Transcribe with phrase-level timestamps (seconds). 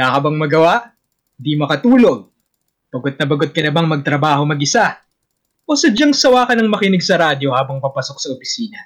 [0.00, 0.96] Wala ka bang magawa?
[1.36, 2.24] Di makatulog?
[2.88, 4.96] Bagot na bagot ka na bang magtrabaho mag-isa?
[5.68, 8.80] O sadyang sawa ka ng makinig sa radyo habang papasok sa opisina?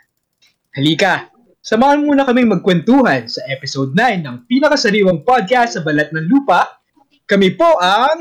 [0.75, 1.31] Halika,
[1.63, 6.83] samahan muna kaming magkwentuhan sa episode 9 ng pinakasariwang podcast sa Balat ng Lupa.
[7.31, 8.19] Kami po ang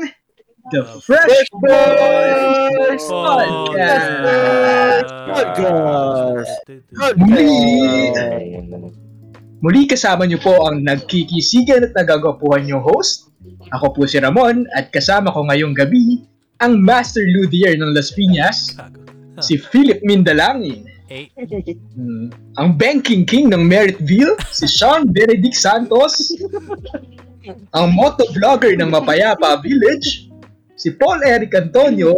[0.70, 4.06] The Fresh Boys Podcast!
[7.18, 7.58] Muli!
[9.64, 13.32] Muli kasama niyo po ang nagkikisigan at nagagapuhan yung host.
[13.72, 16.20] Ako po si Ramon at kasama ko ngayong gabi
[16.60, 18.76] ang Master Ludier ng Las Piñas,
[19.40, 20.84] si Philip Mindalangin.
[22.60, 26.12] Ang Banking King ng Meritville, si Sean Benedict Santos.
[27.72, 30.28] ang motovlogger ng Mapayapa Village,
[30.76, 32.12] si Paul Eric Antonio.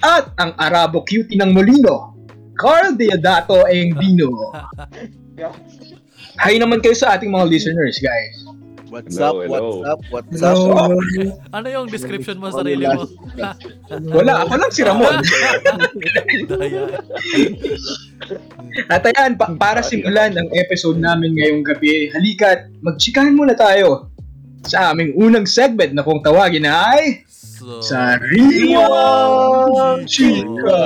[0.00, 2.16] At ang Arabo cutie ng Molino,
[2.56, 4.32] Carl Deodato Engbino.
[6.34, 8.42] Hi naman kayo sa ating mga listeners, guys.
[8.90, 9.58] What's Hello, up, hello.
[9.58, 10.70] what's up, what's Hello.
[10.70, 10.94] up?
[11.50, 13.10] ano yung description mo sa sarili mo?
[14.14, 15.18] Wala, ako lang si Ramon.
[18.94, 24.10] At ayan, pa- para simulan ang episode namin ngayong gabi, halika, magchikahan muna tayo
[24.62, 28.82] sa aming unang segment na kung tawagin ay So, Sariwang
[30.04, 30.82] Chika!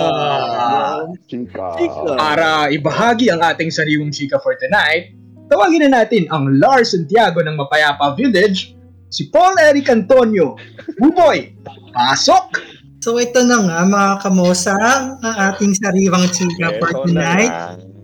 [1.26, 1.66] Chika.
[1.74, 2.12] Chika.
[2.14, 5.10] Para ibahagi ang ating sariwang chika for tonight,
[5.48, 8.76] tawagin na natin ang Lars Santiago ng Mapayapa Village,
[9.08, 10.54] si Paul Eric Antonio.
[11.00, 11.56] Buboy,
[11.92, 12.60] pasok!
[12.98, 17.54] So ito na nga mga kamosang ang ating sariwang chika for Eto na tonight.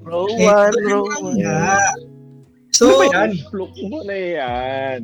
[0.07, 1.39] Row one, na row one.
[2.71, 3.31] So Ano ba yan?
[3.91, 5.01] Mo na yan.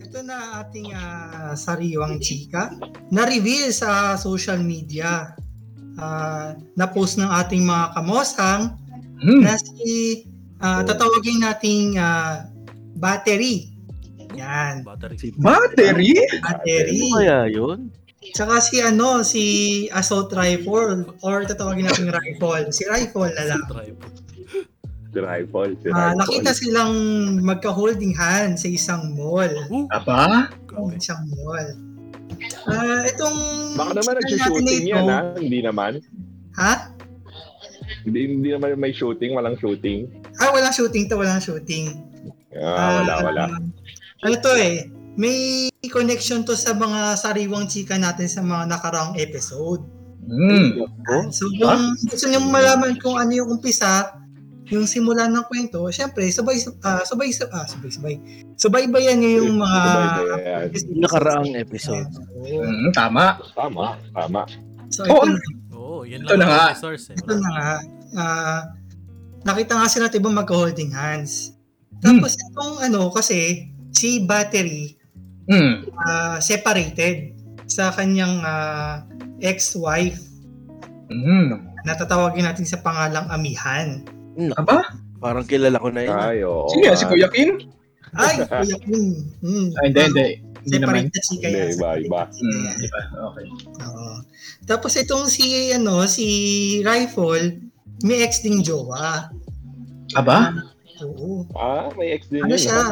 [0.00, 2.72] ito na ating ah, sariwang chika
[3.12, 5.36] na reveal sa social media.
[6.00, 8.62] Ah, na-post ng ating mga kamosang
[9.16, 10.28] Hmm, na si
[10.60, 12.46] ah, tatawagin nating ah,
[12.96, 13.72] battery.
[14.36, 15.16] Yan, battery.
[15.16, 16.12] Si battery?
[16.42, 17.00] battery.
[17.00, 17.78] Ano kaya yun?
[18.34, 19.44] Tsaka si ano, si
[19.94, 22.68] assault rifle or tatawagin nating rifle.
[22.74, 23.62] Si rifle na lang.
[25.16, 25.72] Si Rifle.
[25.80, 26.20] Si Ah, Rifle.
[26.20, 26.92] nakita silang
[27.40, 29.48] magka-holding hand sa isang mall.
[29.72, 30.52] Uh, Aba?
[30.68, 31.68] Sa isang mall.
[32.68, 33.38] Ah, itong
[33.80, 35.20] Baka naman natin nag-shooting na yan ha?
[35.40, 35.92] Hindi naman.
[36.60, 36.92] Ha?
[38.04, 40.10] Hindi, hindi naman may shooting, walang shooting.
[40.36, 42.02] Ah, walang shooting to, walang shooting.
[42.52, 43.44] Ah, wala, Ah, wala.
[44.18, 49.80] Ano to eh, may connection to sa mga sariwang chika natin sa mga nakaraang episode.
[50.22, 50.82] Hmm.
[51.06, 54.18] Oh, So kung gusto niyo malaman kung ano yung umpisa,
[54.66, 58.14] yung simula ng kwento, syempre sabay ah, sabay ah, sabay sabay.
[58.56, 60.06] Subaybayan niyo yung mga Sabay
[60.42, 60.60] yan.
[60.66, 60.98] episodes.
[60.98, 62.08] nakaraang episode.
[62.34, 62.42] Oo.
[62.58, 63.38] Hmm, tama.
[63.54, 64.42] Tama, tama.
[64.90, 65.22] So Oo.
[65.24, 65.38] ito,
[65.72, 66.66] Oo, yun Ito lang na ang nga.
[66.74, 67.16] resource eh.
[67.16, 67.70] ito na nga.
[68.16, 68.60] Ah,
[69.46, 71.54] nakita nga sila diba magka-holding hands.
[71.98, 74.98] Tapos itong ano kasi si Battery
[75.46, 75.86] Hmm.
[75.96, 77.30] ah, separated
[77.64, 79.06] sa kanyang ah,
[79.38, 80.18] ex-wife
[81.06, 81.70] Hmm.
[81.80, 84.02] na tatawagin natin sa pangalang Amihan.
[84.52, 84.90] Aba?
[85.16, 86.12] Parang kilala ko na yun.
[86.12, 86.28] ah.
[86.28, 86.66] Ay, oo.
[86.66, 86.98] Sino yan?
[86.98, 87.62] Si Kuya Kim?
[88.12, 89.04] Ay, kuya Kim.
[89.38, 89.68] Hmm.
[89.78, 90.26] Ay, hindi, hindi.
[90.66, 90.94] Hindi naman.
[90.98, 91.64] Separated si Hindi, kaya.
[91.70, 92.20] iba, iba.
[92.26, 93.00] Hmm, di ba?
[93.30, 93.44] Okay.
[93.86, 94.06] Oo.
[94.66, 96.26] Tapos itong si ano si
[96.82, 97.65] Rifle
[98.02, 99.30] may ex ding jowa.
[100.12, 100.52] Aba?
[101.02, 101.44] Oo.
[101.52, 102.60] Ah, may ex din Ano yun.
[102.60, 102.74] siya?
[102.74, 102.88] ha?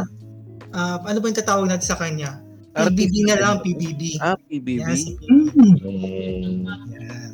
[0.75, 2.41] Ah, ano ba yung tatawag natin sa kanya?
[2.75, 2.91] RTB.
[2.91, 4.03] PBB na lang, PBB.
[4.19, 4.83] Ah, PBB.
[5.23, 5.47] Hmm.
[5.79, 6.67] Hmm.
[6.91, 7.33] Yan.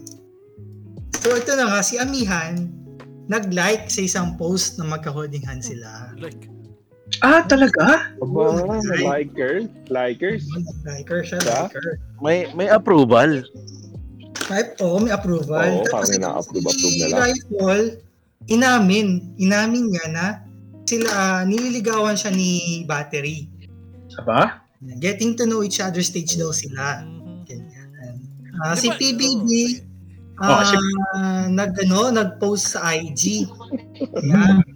[1.15, 2.69] So ito na nga, si Amihan,
[3.27, 6.13] nag-like sa isang post na magka-holding hand sila.
[6.17, 6.49] Like,
[7.21, 8.15] Ah, talaga?
[8.17, 10.47] Aba, Oo, likers, likers.
[10.85, 11.59] Liker siya, Siya?
[11.67, 11.87] liker.
[12.23, 13.43] May may approval.
[14.51, 15.63] Type O, may approval.
[15.63, 17.21] Oo, Tapos parang ito ina-approve, si approve na lang.
[17.23, 17.85] Rifle,
[18.51, 20.27] inamin, inamin niya na
[20.83, 23.47] sila, ah, nililigawan siya ni Battery.
[24.19, 24.67] Aba?
[24.99, 27.07] Getting to know each other stage daw sila.
[27.47, 28.19] Ganyan.
[28.75, 29.49] Di si PBB,
[30.35, 30.83] oo, Oh, kasi-
[31.15, 33.47] ah, nag, ano, nag-post sa IG.
[34.19, 34.67] Yan.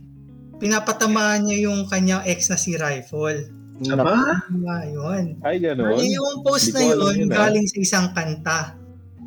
[0.54, 3.50] Pinapatamaan niya yung kanyang ex na si Rifle.
[3.90, 4.38] Aba?
[4.70, 5.34] Ah, yun.
[5.42, 5.98] Ay, ganun.
[5.98, 8.78] Bali, yung post Di na yun, yun, galing sa isang kanta.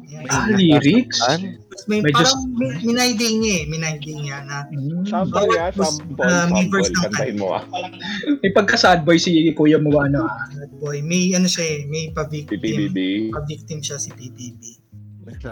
[0.08, 0.24] Yan.
[0.28, 1.20] Ah, lyrics?
[1.26, 1.60] An?
[1.62, 5.04] Tapos may, Medyo- parang min- minayday niya eh, minayday niya na Hmm.
[5.04, 6.96] Sample ya, Bawat sample, ah, may verse sample.
[6.96, 7.64] ng Kantahin mo ah.
[8.42, 10.48] May pagka-sad boy si Kuya mo ano ah.
[10.50, 10.98] bad boy.
[11.02, 12.56] May ano siya eh, may pa-victim.
[12.56, 12.98] PBB.
[13.30, 14.80] Pa-victim siya si PBB.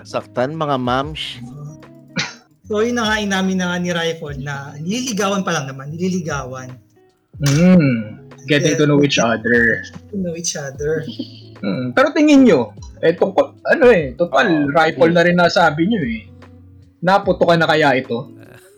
[0.01, 1.21] Saktan mga mams.
[2.65, 6.73] So yun na nga, inamin na nga ni Rifle na nililigawan pa lang naman, nililigawan.
[7.45, 8.25] Hmm.
[8.47, 9.85] Getting to know each other.
[10.09, 11.05] To know each other.
[11.65, 11.97] Hmm.
[11.97, 14.69] Pero tingin nyo, eh, tungkol, ano eh, total, Oo.
[14.69, 16.29] rifle na rin nasabi nyo eh.
[17.01, 18.29] Naputo ka na kaya ito?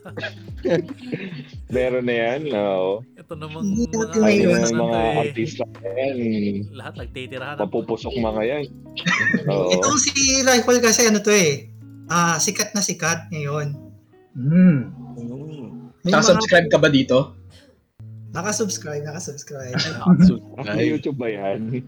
[1.75, 3.03] Meron na yan, no?
[3.19, 5.19] Ito namang mga Ay, mga to eh.
[5.19, 6.15] artista na yan.
[6.71, 7.59] Lahat nagtitirahan.
[7.59, 8.63] Mapupusok mga yan.
[9.51, 9.75] Oo.
[9.75, 11.67] Itong si Rifle kasi ano to eh.
[12.07, 13.75] Ah, sikat na sikat ngayon.
[14.31, 14.95] Hmm.
[15.19, 15.91] Mm.
[16.07, 17.35] May mga Nakasubscribe ka ba dito?
[18.37, 19.75] nakasubscribe, nakasubscribe.
[20.67, 21.81] Sa YouTube ba yan?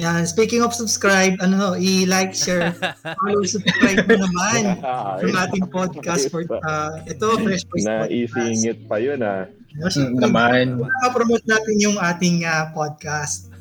[0.00, 2.72] Yan, speaking of subscribe, ano, i-like, share,
[3.20, 4.80] follow, subscribe mo naman
[5.20, 8.16] ang ating podcast for uh, ito, Fresh Voice na Podcast.
[8.16, 9.44] isingit pa yun ah.
[9.92, 10.80] Syempre, naman.
[11.12, 13.52] promote natin yung ating ah, podcast.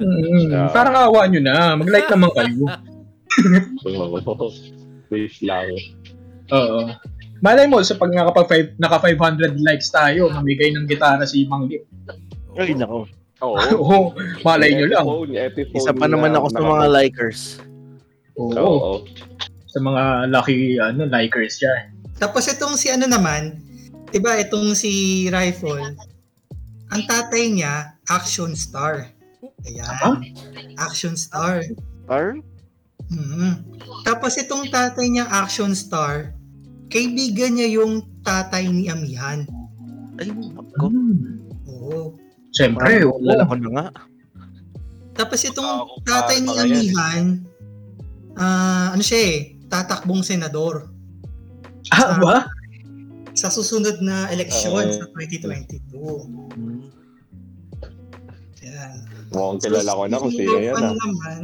[0.00, 0.48] Hmm.
[0.48, 0.72] Ah.
[0.72, 1.76] Parang awa nyo na.
[1.76, 2.64] Mag-like naman kayo.
[5.12, 5.76] Please lang.
[6.56, 6.88] Oo.
[7.44, 11.68] Malay mo, sa pag nakapag five, naka 500 likes tayo, mamigay ng gitara si Mang
[11.68, 11.84] Lip.
[12.56, 13.04] Ay, nako.
[13.42, 13.58] Oo.
[13.82, 13.98] Oo,
[14.46, 15.04] malay nyo lang.
[15.04, 17.40] Epiphone, Epiphone Isa pa naman na ako sa mga likers.
[18.38, 18.54] Oo.
[18.54, 18.92] Oo.
[19.72, 21.82] Sa mga lucky ano, likers dyan.
[22.22, 23.58] Tapos itong si ano naman,
[24.14, 25.96] 'di ba itong si Rifle,
[26.92, 29.10] ang tatay niya action star.
[29.66, 29.88] Ayan.
[29.88, 30.10] Apa?
[30.78, 31.66] Action star.
[32.06, 32.38] Ar?
[33.10, 33.64] Mhm.
[34.06, 36.36] Tapos itong tatay niya action star,
[36.92, 39.42] kaibigan niya yung tatay ni Amihan.
[40.20, 40.92] Ay, nako.
[40.92, 41.40] Hmm.
[41.66, 42.21] Oo.
[42.52, 43.16] Siyempre, oo.
[43.18, 43.86] kilala ko na nga.
[45.12, 46.52] Tapos itong tatay ni.
[46.52, 47.24] Amihan,
[48.36, 49.36] ah ano siya eh,
[49.68, 50.88] tatakbong senador
[51.92, 52.36] Ah, ba?
[53.32, 55.80] sa susunod na eleksyon sa 2022.
[56.56, 56.84] Mm.
[58.62, 58.96] Yan.
[59.32, 60.96] Mukhang kilala ko na kung sino yan ano ah.
[60.96, 61.40] naman,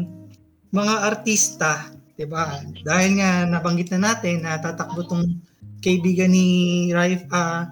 [0.72, 2.60] mga artista, 'di ba?
[2.84, 5.40] Dahil nga nabanggit na natin na tatakbo tong
[5.81, 7.69] kaibigan ni Raif ah,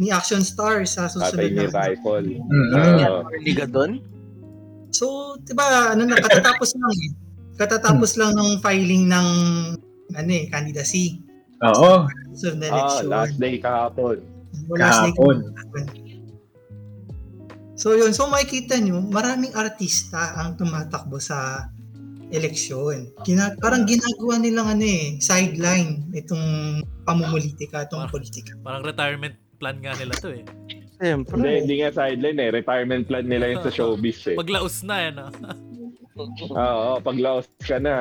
[0.00, 2.28] ni Action Star sa susunod Tatay ni na Rifle.
[2.40, 3.44] Mm.
[3.44, 4.00] Liga doon?
[4.90, 7.10] So, 'di ba, ano na katatapos lang eh.
[7.60, 9.28] Katatapos lang ng filing ng
[10.16, 11.20] ano eh, candidacy
[11.60, 12.08] Oo.
[12.32, 13.04] sa Ah, election.
[13.06, 14.16] last day kahapon.
[14.66, 15.36] O, last day kahapon.
[17.76, 21.68] So yun, so makikita nyo, maraming artista ang tumatakbo sa
[22.28, 23.08] eleksyon.
[23.24, 26.44] Gina, parang ginagawa nilang ano eh, sideline itong
[27.04, 28.52] pamumulitika, itong Parang- politika.
[28.60, 30.44] Parang retirement plan nga nila to eh.
[30.96, 31.36] Siyempre.
[31.36, 32.50] Hindi, hindi nga sideline eh.
[32.50, 34.34] Retirement plan nila yun sa showbiz eh.
[34.34, 35.30] Paglaos na yan ah.
[36.52, 37.94] Oo, pag laos ka na,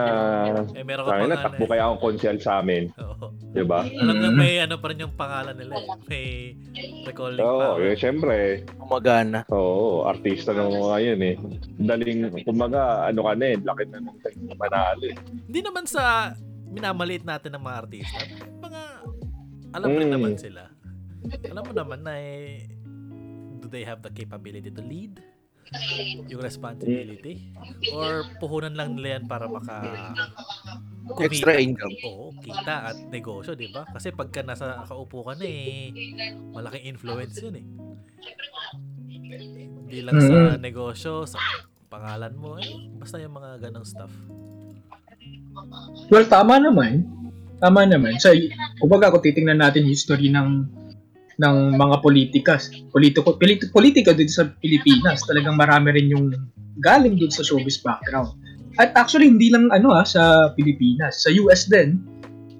[0.74, 2.92] Eh meron ka sabi pa na, takbo na kaya akong konsyal sa amin.
[2.92, 3.00] eh.
[3.00, 3.32] Oo.
[3.50, 3.88] Di ba?
[3.88, 4.36] Alam na Mm.
[4.36, 5.88] may ano pa rin yung pangalan nila eh.
[6.06, 6.26] May
[7.06, 7.80] recalling Oo, power.
[7.82, 8.36] eh, syempre.
[8.78, 9.48] Kumagana.
[9.48, 11.36] Oo, artista ng mga yun eh.
[11.78, 14.18] Daling, kumaga, ano ka na eh, laki na ng
[14.54, 15.16] manalo eh.
[15.48, 16.36] Hindi naman sa
[16.68, 18.20] minamaliit natin ng mga artista.
[18.60, 18.82] Mga
[19.72, 20.14] alam rin Mm.
[20.14, 20.62] naman sila.
[21.52, 22.68] Alam mo naman na eh,
[23.60, 25.20] do they have the capability to lead?
[26.26, 27.54] Yung responsibility?
[27.94, 29.86] Or puhunan lang nila yan para maka
[31.06, 31.30] kumita?
[31.30, 31.94] Extra income.
[32.06, 33.86] Oo, kita at negosyo, di ba?
[33.86, 35.94] Kasi pagka nasa kaupo ka na eh,
[36.56, 37.66] malaking influence yun eh.
[39.90, 41.38] Hindi lang sa negosyo, sa
[41.90, 44.14] pangalan mo, eh, basta yung mga ganong stuff.
[46.10, 47.06] Well, tama naman.
[47.60, 48.16] Tama naman.
[48.18, 48.32] Sa,
[48.80, 50.66] kumbaga, kung titingnan natin history ng
[51.40, 56.36] ng mga politikas, politiko, politi- politika dito sa Pilipinas, talagang marami rin yung
[56.84, 58.36] galing dun sa showbiz background.
[58.80, 61.24] At actually, hindi lang ano ah, sa Pilipinas.
[61.24, 62.00] Sa US din,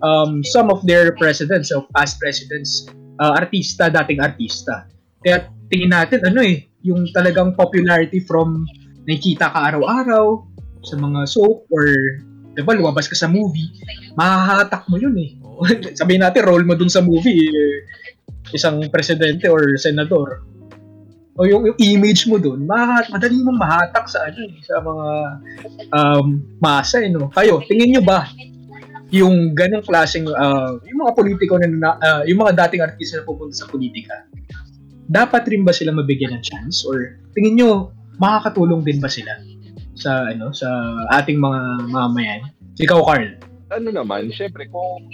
[0.04, 2.88] um, some of their presidents, of past presidents,
[3.20, 4.88] uh, artista, dating artista.
[5.24, 8.64] Kaya tingin natin, ano eh, yung talagang popularity from
[9.04, 10.44] nakikita ka araw-araw
[10.88, 11.84] sa mga soap or
[12.56, 13.72] diba, lumabas ka sa movie,
[14.20, 15.32] mahahatak mo yun eh.
[16.00, 17.76] Sabihin natin, role mo dun sa movie, eh,
[18.54, 20.44] isang presidente or senador.
[21.40, 25.08] O yung, yung image mo dun, mahat, madali mong mahatak sa ano, eh, sa mga
[25.96, 26.26] um,
[26.60, 27.32] masa, eh, no?
[27.32, 28.28] Kayo, tingin nyo ba
[29.10, 33.56] yung ganong klaseng, uh, yung mga politiko na, uh, yung mga dating artista na pupunta
[33.58, 34.14] sa politika,
[35.10, 36.86] dapat rin ba sila mabigyan ng chance?
[36.86, 37.90] Or tingin nyo,
[38.22, 39.34] makakatulong din ba sila
[39.98, 40.70] sa ano sa
[41.18, 42.54] ating mga mamamayan?
[42.78, 43.30] Ikaw, Carl.
[43.74, 45.10] Ano naman, syempre, kung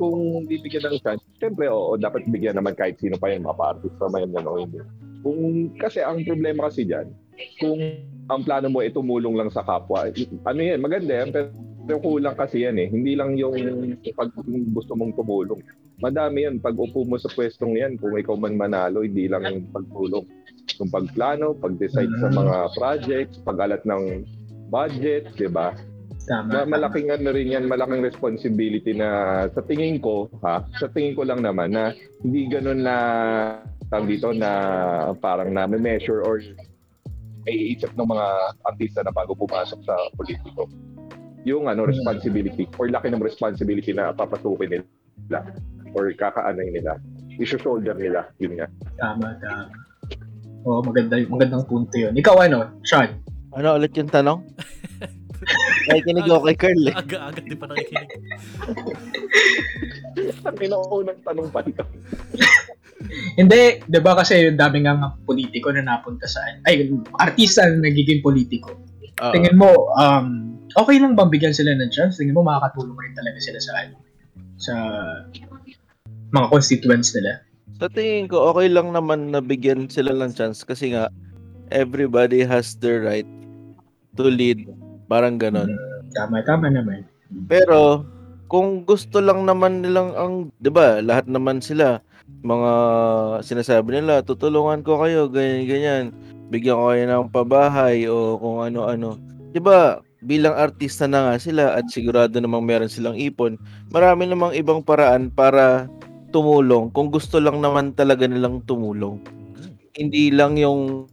[0.00, 4.32] kung bibigyan ng chance, syempre, oo, dapat bigyan naman kahit sino pa yung mapa-artista man
[4.32, 4.80] yan o hindi.
[5.20, 5.38] Kung,
[5.76, 7.12] kasi ang problema kasi dyan,
[7.60, 7.76] kung
[8.32, 11.52] ang plano mo ay tumulong lang sa kapwa, ano yan, maganda yan, pero
[11.90, 12.86] pero kulang kasi yan eh.
[12.86, 13.56] Hindi lang yung
[14.14, 14.30] pag
[14.70, 15.58] gusto mong tumulong.
[15.98, 16.62] Madami yan.
[16.62, 20.22] Pag upo mo sa pwestong yan, kung ikaw man manalo, hindi lang yung pagtulong.
[20.78, 24.22] Yung pagplano, pag-decide sa mga projects, pag-alat ng
[24.70, 25.74] budget, di ba?
[26.28, 26.64] Tama.
[26.64, 31.24] Ma- malaking ano rin yan, malaking responsibility na sa tingin ko, ha, sa tingin ko
[31.24, 32.96] lang naman na hindi ganun na
[33.88, 34.50] tawag dito na
[35.18, 36.38] parang na measure or
[37.48, 38.26] iisip ng mga
[38.68, 40.68] artista na bago pumasok sa politiko.
[41.48, 45.40] Yung ano responsibility or laki ng responsibility na papasukin nila.
[45.90, 47.02] or kakaanay nila.
[47.40, 48.30] Issue-shoulder nila.
[48.38, 48.70] Yun nga.
[49.00, 49.66] Tama, tama.
[50.62, 52.14] Oo, maganda, magandang punto yun.
[52.14, 53.18] Ikaw ano, Sean?
[53.50, 54.38] Ano ulit yung tanong?
[55.88, 56.94] Ay, kinig ako kay Carl eh.
[56.94, 58.10] Aga-aga di pa nakikinig.
[60.44, 61.84] Ang unang tanong pa ito.
[63.40, 64.92] Hindi, 'di ba kasi yung dami nga
[65.24, 68.76] politiko na napunta sa ay artista na nagiging politiko.
[69.24, 69.32] Oo.
[69.32, 72.20] Tingin mo um okay lang bang bigyan sila ng chance?
[72.20, 73.96] Tingin mo makakatulong rin talaga sila sa ano?
[74.60, 74.74] Sa
[76.30, 77.40] mga constituents nila.
[77.80, 81.08] Sa tingin ko, okay lang naman na bigyan sila ng chance kasi nga,
[81.72, 83.26] everybody has the right
[84.14, 84.68] to lead.
[85.10, 85.74] Parang ganon.
[86.14, 87.02] Tama, tama naman.
[87.50, 88.06] Pero,
[88.46, 92.02] kung gusto lang naman nilang ang, 'di ba, lahat naman sila
[92.46, 92.72] mga
[93.42, 96.04] sinasabi nila, tutulungan ko kayo, ganyan ganyan.
[96.50, 99.18] Bigyan ko kayo ng pabahay o kung ano-ano.
[99.54, 100.02] 'Di ba?
[100.20, 103.56] Bilang artista na nga sila at sigurado namang meron silang ipon,
[103.88, 105.88] marami namang ibang paraan para
[106.30, 109.18] tumulong kung gusto lang naman talaga nilang tumulong.
[109.96, 111.10] Hindi lang yung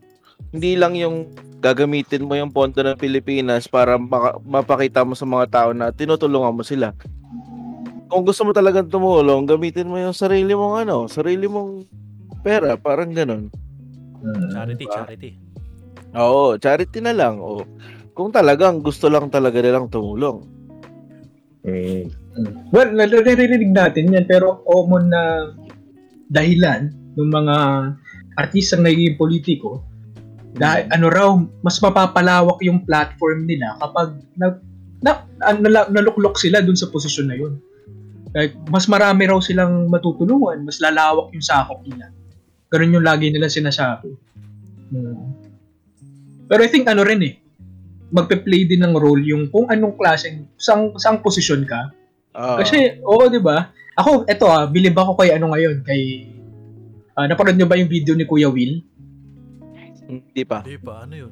[0.53, 5.45] hindi lang yung gagamitin mo yung ponto ng Pilipinas para maka- mapakita mo sa mga
[5.49, 6.93] tao na tinutulungan mo sila.
[8.07, 11.83] Kung gusto mo talagang tumulong, gamitin mo yung sarili mong ano, sarili mong
[12.45, 13.51] pera, parang ganun.
[14.23, 14.49] Hmm.
[14.53, 14.95] Charity, Diba?
[14.95, 15.29] charity.
[16.15, 17.41] Oo, charity na lang.
[17.43, 17.67] O,
[18.15, 20.41] kung talagang gusto lang talaga nilang tumulong.
[21.67, 22.07] Mm.
[22.71, 25.51] Well, naririnig natin yan pero common na
[26.31, 27.55] dahilan ng mga
[28.39, 29.83] artistang nagiging politiko
[30.57, 31.29] dahil ano raw
[31.61, 34.57] mas mapapalawak yung platform nila kapag na,
[35.01, 37.61] na, na, na- naluklok sila dun sa posisyon na yun.
[38.35, 42.11] Like, mas marami raw silang matutulungan, mas lalawak yung sakop nila.
[42.69, 44.11] Ganun yung lagi nila sinasabi.
[44.91, 45.31] Hmm.
[46.47, 47.33] Pero I think ano rin eh,
[48.11, 51.91] magpe-play din ng role yung kung anong klaseng, sang, sang posisyon ka,
[52.37, 53.73] Ah, kasi, oo, di ba?
[53.97, 56.29] Ako, eto ah, bilib ako kay ano ngayon, kay...
[57.17, 58.85] ah napanood nyo ba yung video ni Kuya Will?
[60.07, 60.63] Hindi pa.
[60.63, 61.31] Di pa, ano yun?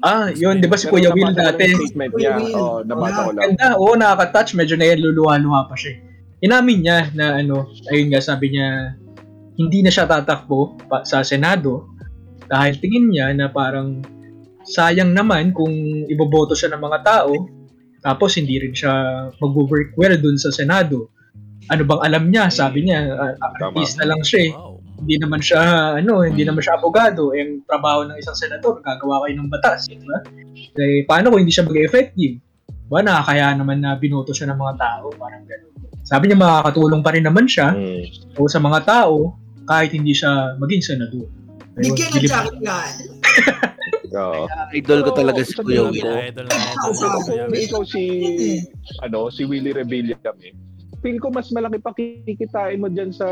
[0.00, 1.64] Ah, yun, di ba si Kuya Will dati?
[1.70, 2.36] statement niya.
[2.36, 2.54] Kuya Will.
[2.54, 3.42] Oo, nabasa ko lang.
[3.56, 5.96] Ganda, oo, nakaka-touch, medyo na luluha-luha pa siya.
[5.96, 5.98] eh.
[6.44, 9.00] Inamin niya na ano, ayun nga, sabi niya,
[9.56, 11.88] hindi na siya tatakbo pa, sa Senado
[12.44, 14.02] dahil tingin niya na parang
[14.66, 15.72] sayang naman kung
[16.04, 17.32] iboboto siya ng mga tao
[18.04, 18.92] tapos hindi rin siya
[19.40, 21.08] mag-work well dun sa Senado.
[21.72, 22.52] Ano bang alam niya?
[22.52, 23.08] Sabi niya,
[23.56, 23.72] Tama.
[23.72, 24.52] artista lang siya eh.
[24.52, 24.73] Wow.
[25.00, 25.62] Hindi naman siya
[25.98, 29.86] ano, hindi naman siya abogado, eh, ang trabaho ng isang senador, gagawa kayo ng batas,
[29.86, 30.18] di ba?
[30.78, 32.38] Eh, paano kung hindi siya mag-effective?
[32.86, 35.72] Ba, nakakaya naman na binoto siya ng mga tao, parang gano'n.
[36.04, 38.36] Sabi niya makakatulong pa rin naman siya Mm.
[38.36, 41.26] o sa mga tao kahit hindi siya maging senador.
[41.74, 42.92] Bigyan ng yan.
[44.14, 44.46] Oo.
[44.76, 45.98] Idol ko talaga si Kuya Will.
[45.98, 46.54] ko, Idol na
[47.56, 48.04] ikaw si,
[49.02, 50.54] ano, si Willie Revilla kami,
[51.04, 53.28] feel ko mas malaki pa kikitain mo dyan sa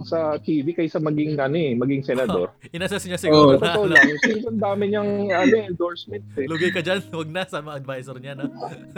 [0.00, 2.56] sa TV kaysa maging ano eh, maging senador.
[2.74, 3.52] Inassess niya Oo.
[3.52, 6.48] siguro na, Totoo lang, feel ko ang dami niyang ano, endorsement eh.
[6.48, 8.48] Lugi ka dyan, huwag na sa mga advisor niya, no?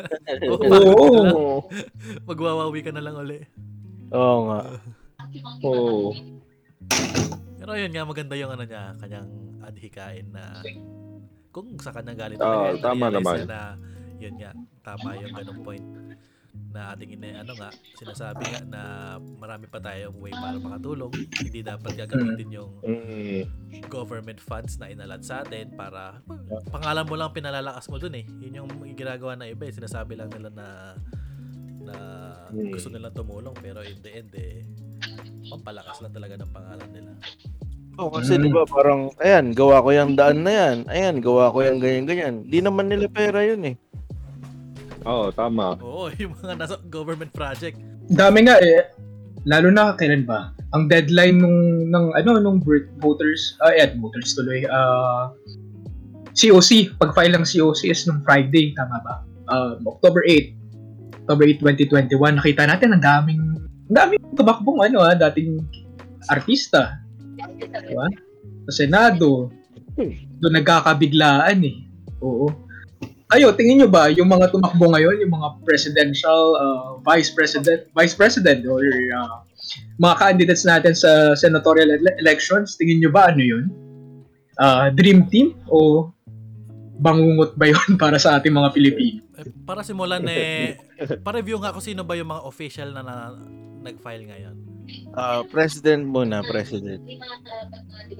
[0.54, 0.62] Oo.
[1.34, 1.56] Oo.
[2.22, 3.42] Magwawawi ka na lang uli.
[4.14, 4.60] Oo nga.
[5.66, 6.14] Oo.
[7.58, 9.30] Pero yun nga, maganda yung ano niya, kanyang
[9.66, 10.62] adhikain na
[11.50, 13.42] kung sa kanya galit Ah, talaga, tama naman.
[13.42, 13.62] niya na
[14.22, 14.50] yun nga,
[14.86, 15.86] tama yung ganong point
[16.82, 18.80] na ating ina, ano nga, sinasabi nga na
[19.38, 21.14] marami pa tayong way para makatulong.
[21.38, 23.46] Hindi dapat gagamitin yung Mm.
[23.86, 26.18] government funds na inalat sa atin para
[26.74, 28.26] pangalan mo lang pinalalakas mo dun eh.
[28.42, 29.72] Yun yung ginagawa ng iba eh.
[29.72, 30.66] Sinasabi lang nila na
[31.82, 31.96] na
[32.50, 32.70] Hmm.
[32.70, 34.62] gusto nilang tumulong pero in the end eh
[35.50, 37.10] pampalakas lang talaga ng pangalan nila.
[37.98, 38.42] Oo, kasi Mm.
[38.42, 40.76] di ba parang, ayan, gawa ko yung daan na yan.
[40.88, 42.48] Ayan, gawa ko yung ganyan-ganyan.
[42.48, 43.76] Di naman nila pera yun eh.
[45.06, 45.78] Oo, tama.
[45.80, 47.78] Oo, yung mga nasa government project.
[48.12, 48.90] Dami nga eh,
[49.46, 50.54] lalo na kailan ba?
[50.72, 51.58] Ang deadline nung
[51.92, 55.30] ng ano nung vot- voters, ah eh, voters tuloy, ah
[56.32, 59.14] COC, pag-file ng COC is nung Friday, tama ba?
[59.52, 61.60] Um, October 8, October 8,
[61.92, 63.42] 2021, nakita natin ang daming,
[63.92, 65.60] ang daming tumakbong ano ah, dating
[66.32, 66.96] artista.
[67.36, 68.08] Diba?
[68.70, 69.52] Sa Senado,
[70.40, 71.84] doon nagkakabiglaan eh.
[72.24, 72.48] Oo.
[73.32, 78.12] Kayo, tingin nyo ba yung mga tumakbo ngayon, yung mga presidential, uh, vice president, vice
[78.12, 79.40] president or uh,
[79.96, 83.64] mga candidates natin sa senatorial ele- elections, tingin nyo ba ano yun?
[84.60, 86.12] Uh, dream team o
[87.00, 89.24] bangungot ba yun para sa ating mga Pilipino?
[89.40, 90.76] Eh, para simulan eh,
[91.24, 93.14] pa-review nga kung sino ba yung mga official na, na
[93.80, 94.56] nag-file ngayon.
[95.16, 97.00] Ah, president muna, president.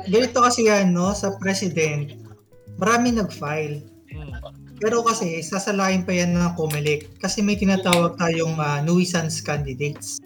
[0.08, 2.16] Ganito kasi yan, no, sa president,
[2.80, 3.91] marami nag-file.
[4.82, 10.18] Pero kasi, sasalain pa yan ng COMELEC kasi may tinatawag tayong uh, nuisance candidates.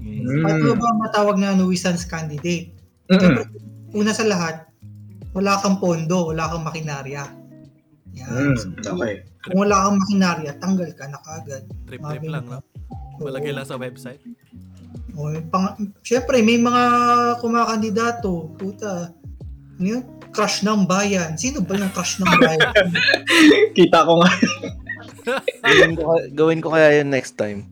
[0.00, 0.40] Mm.
[0.40, 2.72] Paano ba matawag na nuisance candidate?
[3.12, 3.44] Mm.
[3.92, 4.64] Una sa lahat,
[5.36, 7.28] wala kang pondo, wala kang makinarya.
[8.16, 8.56] Yan.
[8.56, 8.80] Mm.
[8.80, 9.14] Okay.
[9.44, 11.68] Kung wala kang makinarya, tanggal ka na kagad.
[11.84, 12.64] Trip-trip lang, no?
[13.20, 14.24] Malagay lang sa website.
[15.12, 16.82] O, pang, Siyempre, may mga
[17.44, 18.56] kumakandidato.
[18.56, 19.12] Puta.
[19.76, 20.04] Ano yun?
[20.30, 21.34] Crush ng bayan.
[21.34, 22.70] Sino ba yung crush ng bayan?
[23.78, 24.30] Kita ko nga.
[25.62, 27.66] gawin, ko, gawin ko kaya yun next time.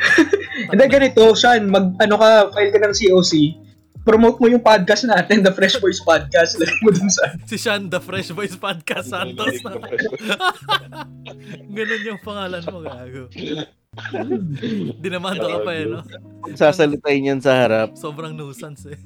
[0.70, 3.32] Hindi, ganito, Sean, mag, ano ka, file ka ng COC,
[4.06, 6.60] promote mo yung podcast natin, The Fresh Voice Podcast.
[6.60, 7.34] Lagay mo dun sa...
[7.48, 9.58] Si Sean, The Fresh Voice Podcast Santos.
[11.76, 13.24] Ganun yung pangalan mo, gago.
[15.00, 16.04] Dinamando ka pa eh, no?
[16.54, 17.96] Sasalitain yan sa harap.
[17.96, 19.00] Sobrang nuisance eh.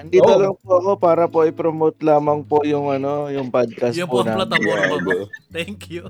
[0.00, 0.40] Andito Oo.
[0.40, 4.24] lang po ako para po i-promote lamang po yung ano, yung podcast Yung po po
[4.24, 4.40] ang namin.
[4.48, 5.12] plataforma mo.
[5.52, 6.08] Thank you.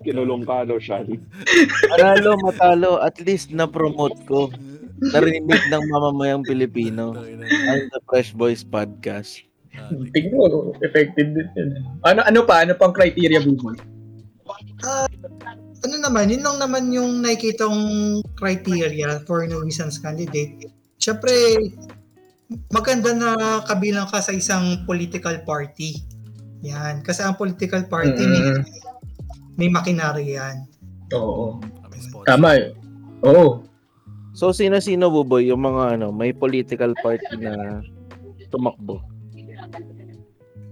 [0.00, 1.04] Kinulong ka, no, Sean?
[1.92, 4.48] Manalo, matalo, at least na-promote ko.
[4.98, 7.12] Narinig ng mamamayang Pilipino.
[7.68, 9.44] Ang The Fresh Boys Podcast.
[9.76, 11.70] Ah, Tingnan mo, effective din yun.
[12.02, 12.64] Ano, ano pa?
[12.64, 13.76] Ano pang criteria, Buboy?
[15.78, 17.84] ano naman, yun lang naman yung nakikita kong
[18.34, 20.66] criteria for nuisance candidate.
[20.98, 21.30] Siyempre,
[22.72, 26.00] maganda na kabilang ka sa isang political party.
[26.64, 27.04] Yan.
[27.04, 28.62] Kasi ang political party, may, Mm.
[29.56, 30.56] may makinarya yan.
[31.14, 31.60] Oo.
[32.24, 32.72] Tama eh.
[33.24, 33.62] Oo.
[34.32, 37.82] So, sino-sino, Buboy, yung mga ano, may political party na
[38.48, 39.02] tumakbo?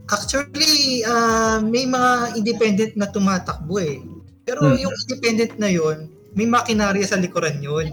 [0.07, 3.99] Actually, ah, may mga independent na tumatakbo eh.
[4.47, 4.79] Pero Hmm.
[4.79, 6.07] yung independent na yun,
[6.39, 7.91] may makinarya sa likuran yun.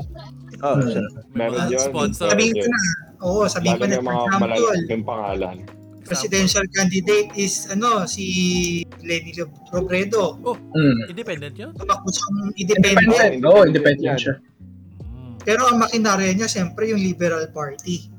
[0.62, 0.86] Oh, Hmm.
[0.86, 1.04] siya.
[1.34, 1.82] Meron yun.
[1.82, 2.30] sponsor.
[2.30, 2.80] Sabihin ko na,
[3.24, 5.58] oo, sabihin ko na, for mga example, malalaking pangalan.
[6.04, 9.32] presidential candidate is ano si Lenny
[9.72, 10.36] Robredo.
[10.76, 11.10] Mm.
[11.10, 11.72] Independent yun?
[11.80, 13.08] Tumakbo siyang independent.
[13.08, 13.44] Independent.
[13.48, 14.36] Oo, independent siya.
[14.36, 15.34] Mm.
[15.48, 18.12] Pero ang makinarya niya, siyempre, yung Liberal Party.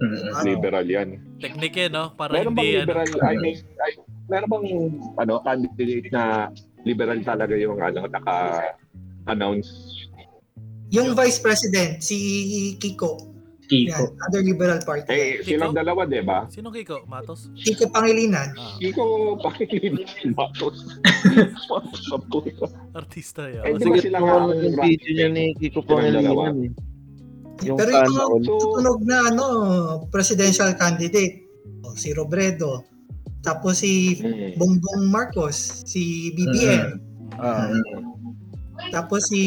[0.00, 0.36] Mm.
[0.36, 0.44] Ano?
[0.44, 1.08] Liberal yan.
[1.40, 2.12] Technique eh, no?
[2.12, 3.90] Para Meron bang hindi, ano, liberal, I mean, I,
[4.28, 4.66] meron bang
[5.16, 6.22] ano, candidate na
[6.84, 9.68] liberal talaga yung ano, naka-announce?
[10.90, 12.16] Yung Vice President, si
[12.76, 13.29] Kiko.
[13.70, 14.04] Yan, Kiko.
[14.18, 15.06] other Liberal Party.
[15.08, 16.50] Eh, silang dalawa, di ba?
[16.50, 17.06] Sino Kiko?
[17.06, 17.54] Matos?
[17.54, 18.50] Kiko Pangilinan.
[18.58, 20.02] Ah, Kiko, pakilin
[20.38, 20.98] Matos.
[21.70, 22.50] Matos.
[22.98, 23.78] artista Eh, yan.
[23.78, 26.70] di ba Sige, sila kung nga ano ang yung video niya ni Kiko Pangilinan eh.
[27.62, 28.42] Yung Pero yung sana mga all.
[28.42, 29.46] So, tutunog na ano,
[30.10, 31.46] presidential candidate,
[31.86, 32.82] oh, si Robredo.
[33.40, 37.00] Tapos si mm, Bongbong Marcos, si BBM.
[37.38, 37.72] Ah,
[38.90, 39.42] Tapos si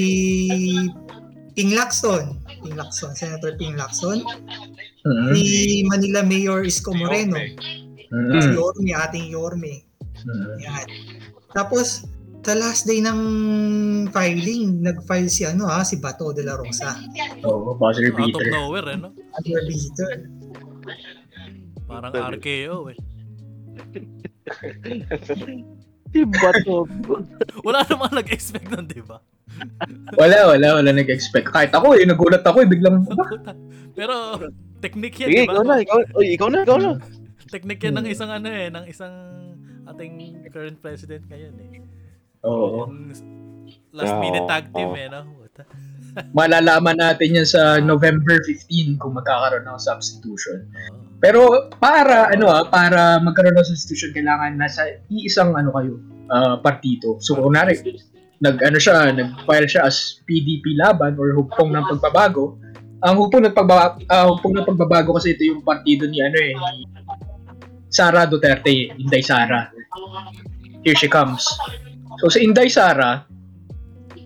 [1.54, 2.42] Ping Lacson.
[2.63, 4.23] Ping Lacson, Senator Ping Lacson.
[5.04, 5.36] Mm.
[5.36, 5.43] Si
[5.84, 7.36] Manila Mayor Isko Moreno.
[7.36, 8.39] Mm.
[8.39, 9.84] Si Yorme, ating Yorme.
[10.23, 10.56] Mm.
[10.63, 10.88] Yan.
[11.52, 12.08] Tapos,
[12.43, 13.19] sa last day ng
[14.12, 16.99] filing, nag-file si ano ha, si Bato de la Rosa.
[17.47, 18.47] Oo, buzzer Out of beater.
[18.52, 19.15] nowhere, eh, no?
[19.15, 20.28] Under visitor.
[21.88, 22.97] Parang RKO eh.
[26.12, 26.84] si Bato.
[27.65, 29.23] Wala namang nag-expect nun, di ba?
[30.17, 31.49] Wala, wala, wala nag-expect.
[31.49, 33.06] Kahit ako eh, nagulat ako eh, biglang,
[33.97, 34.41] Pero,
[34.82, 35.53] technique yan, Sige, di ba?
[35.53, 36.91] ikaw na, ikaw, oy, ikaw na, ikaw na.
[37.53, 39.13] Technique yan ng isang ano eh, ng isang
[39.86, 40.13] ating
[40.49, 41.82] current president ngayon eh.
[42.47, 42.89] oo.
[42.89, 43.13] Yung
[43.93, 45.21] last minute tag team eh, no?
[45.53, 45.63] Puta.
[46.38, 50.65] Malalaman natin yan sa November 15 kung magkakaroon ng substitution.
[51.21, 55.93] Pero para ano ah, para magkaroon ng substitution kailangan nasa iisang ano kayo,
[56.34, 57.17] ah, partido.
[57.21, 57.77] So kunwari
[58.43, 62.60] nag ano siya, nag-file siya as PDP laban or hugpong ng pagbabago.
[62.99, 66.84] Ang hugpong ng pagbabago, hugpong ng pagbabago kasi ito yung partido ni ano eh, ni
[67.88, 69.71] Sara Duterte, Inday Sara.
[70.84, 71.47] Here she comes.
[72.19, 73.23] So sa Inday Sara,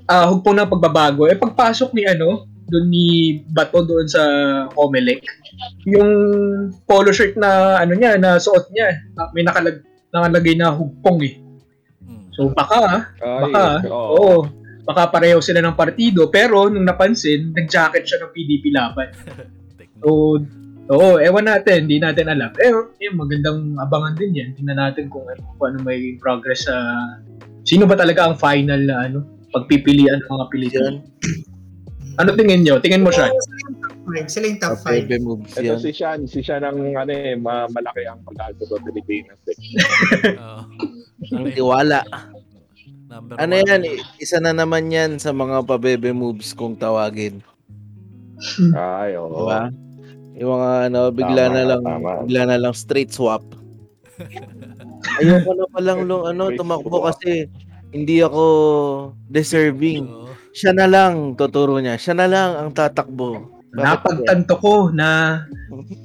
[0.10, 3.08] ah hugpong ng pagbabago, eh pagpasok ni ano, doon ni
[3.54, 4.24] Bato doon sa
[4.74, 5.24] Comelec,
[5.86, 6.10] yung
[6.90, 8.98] polo shirt na ano niya, na suot niya,
[9.32, 11.47] may nakalag, nakalagay na hugpong eh.
[12.38, 14.14] So baka, ay, baka, oo.
[14.14, 14.36] oo,
[14.86, 19.10] baka pareho sila ng partido, pero nung napansin, nag-jacket siya ng PDP laban.
[19.98, 20.38] So,
[20.94, 22.54] oo, ewan natin, hindi natin alam.
[22.62, 22.70] Eh,
[23.02, 24.50] eh, magandang abangan din yan.
[24.54, 26.78] Tingnan natin kung ano, kung ano may progress sa...
[27.66, 29.26] sino ba talaga ang final na ano,
[29.58, 30.86] pagpipilian ng mga Pilipino.
[30.86, 30.96] Yan.
[32.18, 32.78] Ano tingin nyo?
[32.78, 33.30] Tingin mo siya?
[33.34, 34.28] Sila yung top five.
[34.30, 35.04] Sila yung top five.
[35.10, 35.80] Baby moves Ito yan.
[35.82, 39.38] si Sean, si Sean ang ano eh, ma- malaki ang pag-alto sa Pilipinas.
[39.50, 39.58] Eh.
[40.46, 40.62] Oo.
[41.28, 42.02] Ang tiwala.
[43.08, 43.64] Number Ano one.
[43.64, 47.40] yan, i- isa na naman yan sa mga pabebe moves kung tawagin.
[48.74, 49.48] Ay, oo.
[49.48, 49.62] Diba?
[50.38, 52.12] Yung mga ano, bigla Tama, na lang, tama.
[52.22, 53.42] bigla na lang straight swap.
[55.18, 57.50] Ayoko na palang long, ano, tumakbo kasi
[57.90, 58.44] hindi ako
[59.26, 60.06] deserving.
[60.52, 61.96] Siya na lang, tuturo niya.
[61.96, 63.56] Siya na lang ang tatakbo.
[63.68, 65.44] napagtanto ko na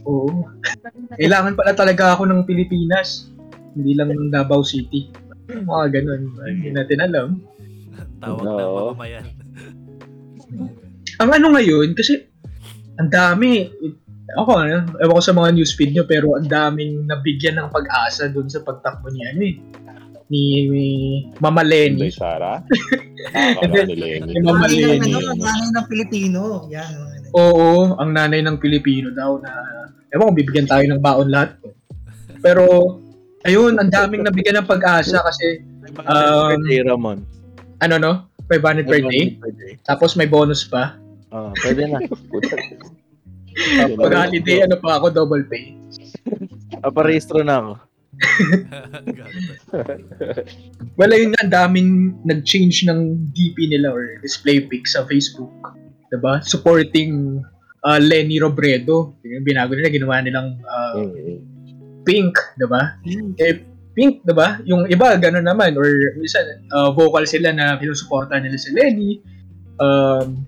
[0.05, 0.45] oo,
[1.17, 3.32] kailangan pala talaga ako ng Pilipinas.
[3.73, 5.09] Hindi lang ng Davao City.
[5.49, 6.23] Mga ganun.
[6.45, 7.29] Hindi natin alam.
[8.23, 8.79] Tawag ng Oo.
[8.95, 9.27] mamamayan.
[11.19, 12.19] Ang ano ngayon, kasi
[12.99, 13.67] ang dami.
[14.33, 18.49] Ako, ano, ewan ko sa mga newsfeed nyo, pero ang daming nabigyan ng pag-asa dun
[18.49, 19.57] sa pagtakbo ni ano eh.
[20.33, 20.87] Ni, ni
[21.37, 22.09] Mama Lenny.
[22.09, 22.61] Sara.
[23.23, 24.35] Ah, ni Lenny.
[24.35, 25.15] Ni Mama Lenny.
[25.15, 26.67] ano, nanay ng Pilipino.
[26.75, 27.31] Yan.
[27.39, 29.53] Oo, ang nanay ng Pilipino daw na,
[30.11, 31.55] ewan ko, bibigyan tayo ng baon lahat.
[32.43, 32.99] Pero,
[33.43, 37.19] ayun, ang daming nabigyan ng pag-asa kasi, Um, Birthday, Ramon.
[37.79, 38.13] ano no,
[38.49, 39.37] 500 per day,
[39.85, 40.97] tapos may bonus pa.
[41.29, 42.01] Ah, pwede na.
[44.01, 45.77] Pag holiday, ano pa ako, double pay.
[46.81, 47.73] Paparehistro na ako.
[51.01, 51.91] Wala yun nga, ang daming
[52.25, 55.53] nag-change ng DP nila or display pic sa Facebook.
[56.09, 56.41] Diba?
[56.41, 57.41] Supporting
[57.83, 59.17] uh, Lenny Robredo.
[59.25, 61.52] Yung binago nila, ginawa nilang uh, Mm.
[62.03, 62.99] Pink, diba?
[63.39, 63.63] Eh,
[63.93, 64.59] pink, diba?
[64.65, 65.75] Yung iba, gano'n naman.
[65.75, 65.87] Or
[66.17, 69.23] minsan, uh, vocal sila na pinusuporta nila si Lenny.
[69.79, 70.45] Um,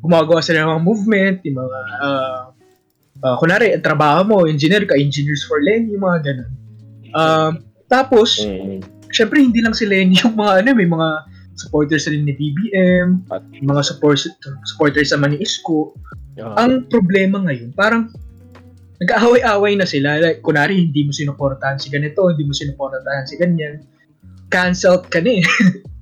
[0.00, 2.42] gumagawa sila ng mga movement, yung mga, uh,
[3.22, 6.50] uh, kunwari, trabaho mo, engineer ka, engineers for Lenny, yung mga gano'n.
[7.16, 7.52] Um,
[7.86, 8.82] tapos, Mm.
[9.08, 11.08] syempre hindi lang si Lenny yung mga ano, may mga
[11.56, 13.24] supporters rin ni BBM,
[13.64, 14.20] mga support,
[14.68, 15.96] supporters naman ni Isko.
[16.36, 18.12] Ah, Ang problema ngayon, parang
[19.02, 20.20] nag-aaway-away na sila.
[20.20, 23.84] Like, kunwari, hindi mo sinuportahan si ganito, hindi mo sinuportahan si ganyan.
[24.48, 25.44] Cancelled ka na eh.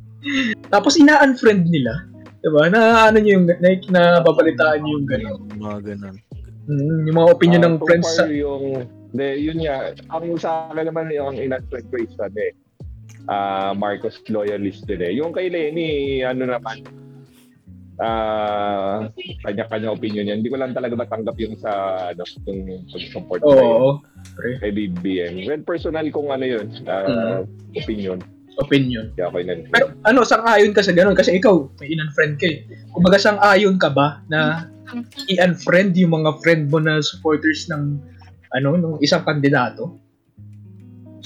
[0.75, 2.07] Tapos ina-unfriend nila.
[2.45, 2.69] Diba?
[2.69, 5.41] Na ano nyo yung, na, nababalitaan nyo yung gano'n.
[5.57, 6.17] mga ganun.
[6.69, 8.29] Mm, yung mga opinion Ah, ng friends sa...
[8.29, 8.85] yung,
[9.17, 12.53] de, yun nga, ang sa akin naman yung in-unfriend ko is ano eh,
[13.29, 15.13] ah, Marcos loyalist din eh.
[15.17, 16.85] Yung kay Lenny, ano naman,
[18.01, 19.07] ah,
[19.45, 20.43] kanya-kanya opinion yan.
[20.43, 21.71] Hindi ko lang talaga matanggap yung sa,
[22.11, 24.01] ano, yung pag-support Oo.
[24.03, 25.35] kay, pre, kay BBM.
[25.47, 27.43] Well, personal kung ano yun, ah,
[27.75, 28.23] opinion.
[28.55, 29.11] opinion.
[29.19, 31.19] Kaya ako in Pero ano, sang-ayon ka sa ganun?
[31.19, 32.63] Kasi ikaw, may in-unfriend ka eh.
[32.95, 34.71] Kumbaga, sang-ayon ka ba na
[35.27, 37.99] i-unfriend yung mga friend mo na supporters ng
[38.55, 39.99] ano, ng isang kandidato?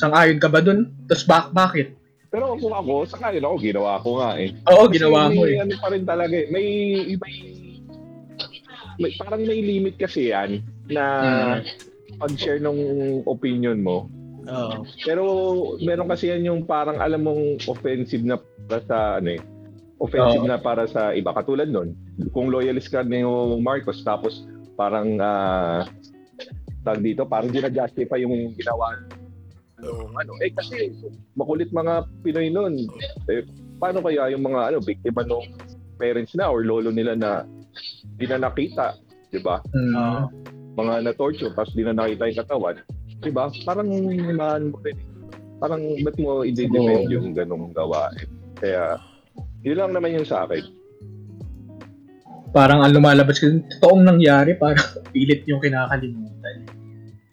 [0.01, 0.89] Sang-ayon ka ba dun?
[1.05, 1.98] Tapos bak bakit?
[2.29, 4.53] Pero kung ako, sa ngayon ako, ginawa ko nga eh.
[4.69, 5.65] Oo, ginawa may eh.
[5.65, 6.47] ano pa rin talaga eh.
[6.53, 6.67] May,
[7.17, 7.35] may,
[9.01, 10.61] may parang may limit kasi yan
[10.93, 11.05] na
[11.57, 12.21] Mm.
[12.21, 12.79] pag-share ng
[13.25, 14.13] opinion mo.
[14.45, 14.85] Oo.
[15.05, 15.25] Pero
[15.81, 18.37] meron kasi yan yung parang alam mong offensive na
[18.69, 19.43] para sa ano eh.
[19.99, 20.51] Offensive Oo.
[20.51, 21.33] na para sa iba.
[21.33, 21.97] Katulad nun,
[22.31, 23.25] kung loyalist ka ni
[23.59, 24.45] Marcos tapos
[24.77, 25.89] parang ah
[26.85, 28.95] tag dito, parang ginajustify yung ginawa
[29.83, 30.33] yung ano.
[30.43, 30.91] Eh kasi
[31.39, 32.75] makulit mga Pinoy nun.
[33.31, 33.47] Eh,
[33.79, 35.47] paano kaya yung mga ano, biktima ng
[35.99, 37.47] parents na or lolo nila na
[38.19, 38.99] di na nakita,
[39.31, 39.63] di ba?
[39.75, 40.31] Mm.
[40.79, 42.77] mga na-torture tapos di na nakita yung katawan,
[43.19, 43.51] di ba?
[43.67, 43.91] Parang
[44.39, 44.95] man mo rin.
[45.59, 48.31] Parang ba't mo i-defend yung ganong gawain?
[48.63, 49.03] Kaya,
[49.67, 50.63] yun lang naman yung sa akin.
[52.55, 56.57] Parang ang lumalabas kasi totoong nangyari, parang pilit yung kinakalimutan.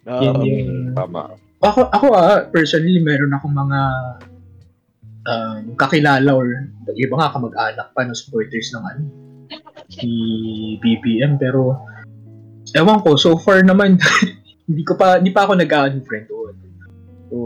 [0.09, 0.21] Oo.
[0.21, 0.69] Yun Um, yung...
[0.93, 1.21] tama.
[1.65, 3.79] Ako, ako ah, personally, meron akong mga
[5.25, 9.03] um, kakilala or iba nga kamag-anak pa na supporters ng ano,
[9.89, 10.09] si
[10.79, 11.41] BBM.
[11.41, 11.73] Pero,
[12.77, 13.97] ewan ko, so far naman,
[14.69, 16.55] hindi ko pa, hindi pa ako nag-unfriend doon.
[17.25, 17.37] So,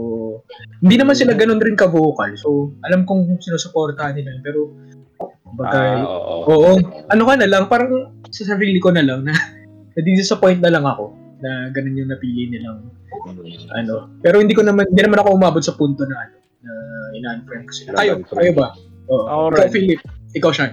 [0.84, 2.36] hindi naman sila ganun rin ka-vocal.
[2.36, 4.36] So, alam kong sinusuportahan nila.
[4.44, 4.76] Pero,
[5.20, 5.78] Ah, kumbaga,
[6.08, 6.36] oo.
[6.48, 6.72] Oo.
[7.12, 9.34] Ano ka na lang, parang sa sarili ko na lang na
[9.98, 13.68] na-disappoint na lang ako na ganun yung napili nilang Mm.
[13.76, 14.08] ano.
[14.22, 16.72] Pero hindi ko naman, hindi naman ako umabot sa punto na ano, na
[17.16, 17.88] ina-unfriend ko sila.
[18.00, 18.72] Kayo, kayo ba?
[19.10, 19.26] Oo.
[19.26, 19.68] Ako ikaw.
[19.68, 20.00] Philip.
[20.38, 20.72] Ikaw, Sean.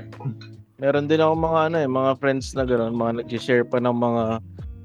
[0.78, 4.24] Meron din ako mga ano eh, mga friends na gano'n, mga nag-share pa ng mga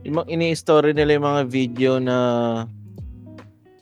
[0.02, 2.16] yung ini-story nila yung mga video na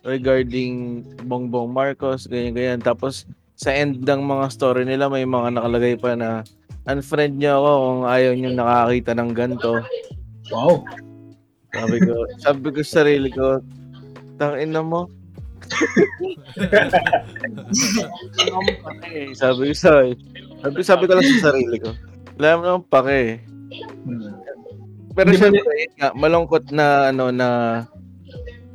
[0.05, 2.81] regarding Bongbong Marcos, ganyan ganyan.
[2.83, 3.25] Tapos
[3.57, 6.41] sa end ng mga story nila may mga nakalagay pa na
[6.89, 9.73] unfriend niyo ako kung ayaw niyo nakakita ng ganto.
[10.51, 10.83] Wow.
[11.71, 13.63] Sabi ko, sabi ko sa sarili ko,
[14.37, 15.07] tangin na mo.
[19.39, 20.03] Sabi ko sa
[20.61, 21.91] sabi, sabi ko lang sa sarili ko.
[22.37, 23.21] Wala mo naman pake.
[25.17, 27.49] Pero syempre, nga, malungkot na ano na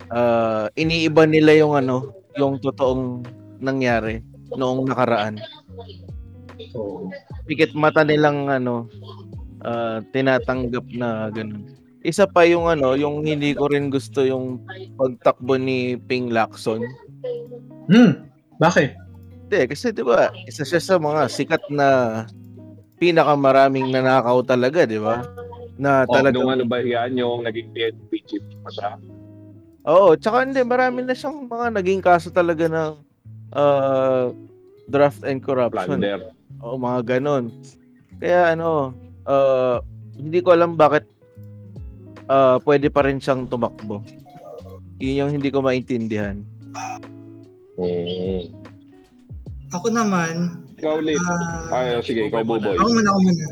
[0.10, 3.22] ah, iniiba nila yung ano, yung totoong
[3.62, 4.26] nangyari
[4.58, 5.38] noong nakaraan.
[6.74, 7.10] So,
[7.46, 8.90] Pikit mata nilang ano
[9.62, 11.70] ah, tinatanggap na ganun.
[12.06, 14.62] Isa pa yung ano, yung hindi ko rin gusto yung
[14.94, 16.86] pagtakbo ni Ping Lacson.
[17.90, 18.30] hmm.
[18.62, 18.94] Bakit?
[19.50, 21.90] Hindi, kasi 'di ba, isa siya sa mga sikat na
[23.02, 25.26] pinakamaraming nanakaw talaga, 'di ba?
[25.82, 26.38] Na Oh, talaga.
[26.38, 28.92] nung ano ba yan, yung naging PNP chief pa siya.
[29.86, 32.92] Oo, tsaka hindi, marami na siyang mga naging kaso talaga ng
[33.54, 34.30] uh,
[34.90, 36.00] draft and corruption.
[36.02, 36.32] Plunder.
[36.62, 37.50] Oo, mga ganon.
[38.22, 38.94] Kaya ano,
[39.26, 39.78] uh,
[40.16, 41.06] hindi ko alam bakit
[42.30, 44.02] uh, pwede pa rin siyang tumakbo.
[45.02, 46.40] Yun yung hindi ko maintindihan.
[47.76, 48.52] Mm.
[49.76, 51.20] Ako naman, Ikaw ulit.
[51.20, 52.80] ah, Ay, sige, ikaw, Buboy.
[52.80, 53.46] ako muna, ako muna.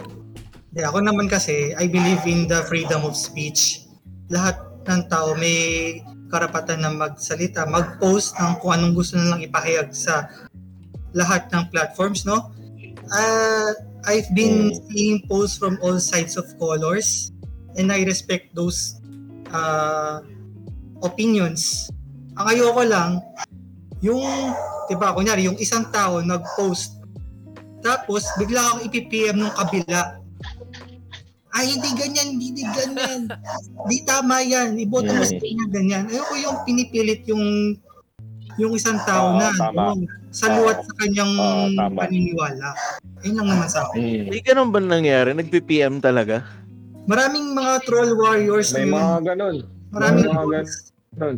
[0.72, 3.84] Hindi, ako naman kasi, I believe in the freedom of speech.
[4.32, 4.56] Lahat
[4.88, 6.00] ng tao may
[6.32, 10.32] karapatan na magsalita, mag-post ng kung anong gusto nilang ipahayag sa
[11.14, 12.50] lahat ng platforms, no?
[13.14, 13.70] Uh,
[14.08, 17.33] I've been seeing posts from all sides of colors
[17.78, 18.98] and I respect those
[19.54, 20.22] uh,
[21.02, 21.90] opinions.
[22.38, 23.22] Ang ayoko lang,
[24.02, 24.24] yung,
[24.90, 27.04] di ba, kunyari, yung isang tao nag-post,
[27.84, 30.18] tapos bigla akong ipipm ng kabila.
[31.54, 33.30] Ay, hindi ganyan, hindi ganyan.
[33.92, 34.74] Di tama yan.
[34.74, 36.04] Iboto mo sa kanya ganyan.
[36.10, 37.78] Ayoko yung pinipilit yung
[38.58, 39.94] yung isang tao Oo, na tama.
[39.94, 41.34] ano, saluwat sa kanyang
[41.78, 41.94] tama.
[41.94, 42.74] paniniwala.
[43.22, 44.02] Ayun lang naman sa akin.
[44.02, 44.26] Mm.
[44.34, 45.38] May ganun ba nangyari?
[45.38, 46.42] Nag-PPM talaga?
[47.04, 49.68] Maraming mga troll warriors May mga ganun.
[49.92, 50.64] Maraming mga
[51.20, 51.38] ganun.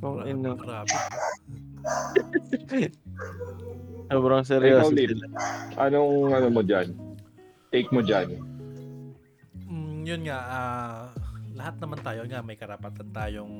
[0.00, 0.56] Kung ino.
[0.56, 0.88] Grabe.
[4.10, 5.14] Sobrang Ikaw, seryoso Lip.
[5.14, 5.26] sila.
[5.78, 6.90] Anong ano mo dyan?
[7.70, 8.34] Take mo dyan.
[9.70, 11.14] Mm, yun nga, ah,
[11.54, 13.54] lahat naman tayo nga may karapatan tayong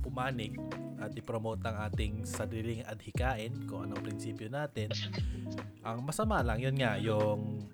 [0.00, 0.56] pumanig
[1.00, 4.92] at i-promote ang ating sariling adhikain kung anong prinsipyo natin.
[5.80, 7.64] Ang masama lang, yun nga, yung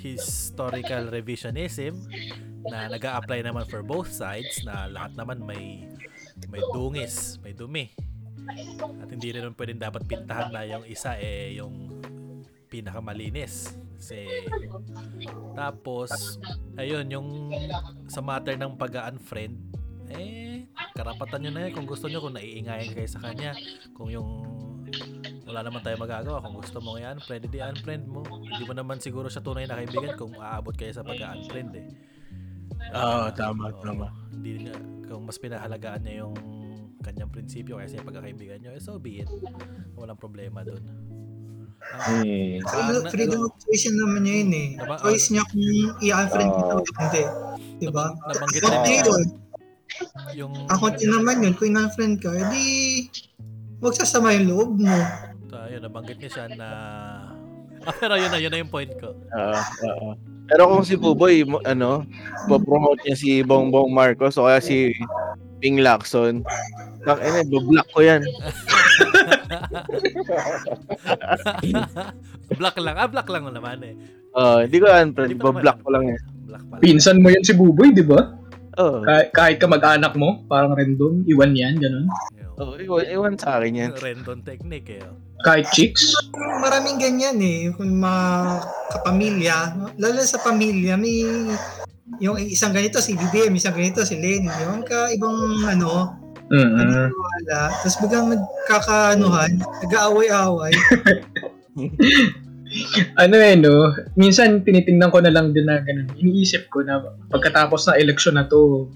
[0.00, 1.98] historical revisionism
[2.66, 5.86] na nag apply naman for both sides na lahat naman may
[6.46, 7.90] may dungis, may dumi.
[9.02, 11.98] At hindi rin naman pwedeng dapat pintahan na yung isa eh yung
[12.70, 13.74] pinakamalinis.
[13.98, 14.46] Kasi
[15.58, 16.38] tapos
[16.78, 17.28] ayun yung
[18.06, 19.56] sa matter ng pag-unfriend
[20.14, 20.55] eh
[21.06, 23.54] karapatan nyo na yun kung gusto nyo kung naiingayan kayo sa kanya
[23.94, 24.26] kung yung
[25.42, 29.26] wala naman tayo magagawa kung gusto mo i-unfriend hindi unfriend mo hindi mo naman siguro
[29.26, 31.86] siya tunay na kaibigan kung aabot kayo sa pag-unfriend eh
[32.92, 34.10] Oo, tama, Oo, tama.
[34.32, 34.74] hindi niya
[35.06, 36.34] kung mas pinahalagaan niya yung
[37.00, 39.30] kanyang prinsipyo kaysa yung pagkakaibigan nyo eh so be it
[39.94, 40.82] walang problema dun
[41.86, 42.66] Ah, Mm.
[42.66, 44.68] Freedom, na- freedom of choice naman niya yun eh.
[44.74, 45.62] Naba- Choice niya kung
[46.02, 47.22] i-unfriend kita o hindi.
[47.78, 48.04] Diba?
[48.10, 49.22] nabang- nabanggit yun,
[50.32, 53.06] yung ako din naman yun, kung in-unfriend ka, edi
[53.78, 54.96] huwag sasama yung loob mo.
[55.46, 56.68] tayo nabanggit niya siya na
[57.82, 60.08] ah, pero yun na yun na yung point ko Oo, oo.
[60.46, 62.02] Pero kung si Buboy, ano,
[62.46, 64.90] po-promote niya si Bongbong Marcos o kaya si
[65.58, 66.46] Ping Lacson,
[67.02, 68.22] tak ina, block ko yan.
[72.58, 73.94] black lang ah black lang naman eh
[74.36, 76.20] Oo, hindi ko unfriend, naman block ko lang yan.
[76.44, 78.36] black pala Pinsan mo yan si Buboy, di ba?
[78.76, 82.06] Oo, Kahit, kahit ka mag-anak mo, parang random, iwan yan, ganun.
[82.56, 83.90] Oh, iwan, iwan sa akin yan.
[83.96, 85.04] Rendon technique eh.
[85.04, 85.16] oh.
[85.44, 88.24] Kahit chicks, Maraming ganyan eh, kung mga
[88.92, 89.56] kapamilya,
[90.00, 91.24] lalo sa pamilya, may
[92.22, 96.16] yung isang ganito si BBM, isang ganito si Lenny, yung ka ibang ano,
[96.48, 99.52] mm wala, tapos biglang nagkakaanuhan,
[99.84, 100.72] nag-aaway-away.
[103.22, 103.92] ano eh, no?
[104.16, 106.10] Minsan, tinitingnan ko na lang din na ganun.
[106.16, 108.90] Iniisip ko na pagkatapos ng eleksyon na to,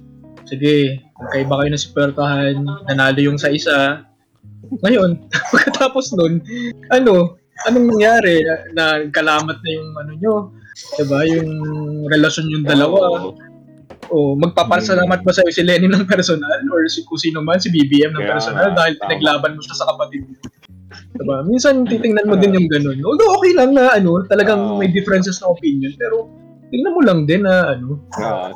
[0.48, 2.54] sige, magkaiba kayo ng suportahan,
[2.88, 4.04] nanalo yung sa isa.
[4.84, 6.44] Ngayon, pagkatapos nun,
[6.92, 8.44] ano, anong nangyari?
[8.44, 10.34] Na, na kalamat na yung ano nyo,
[10.96, 11.20] diba?
[11.28, 11.50] Yung
[12.08, 13.32] relasyon yung dalawa.
[14.10, 18.10] O magpapasalamat ba sa'yo si Lenny ng personal or si kung sino man, si BBM
[18.10, 20.34] ng personal dahil pinaglaban mo siya sa kapatid mo.
[20.90, 21.36] Diba?
[21.46, 22.98] Minsan titingnan mo din yung ganun.
[23.02, 24.78] Although okay lang na ano, talagang Oo.
[24.82, 26.26] may differences na opinion, pero
[26.70, 28.50] tingnan mo lang din na ano, Ah,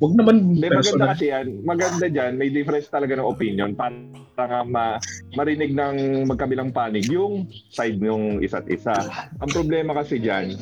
[0.00, 1.46] wag naman Hindi, maganda kasi yan.
[1.62, 3.94] Maganda dyan, may difference talaga ng opinion para
[4.38, 4.84] nga ma,
[5.36, 9.06] marinig ng magkabilang panig yung side ng isa't isa.
[9.42, 10.56] Ang problema kasi dyan,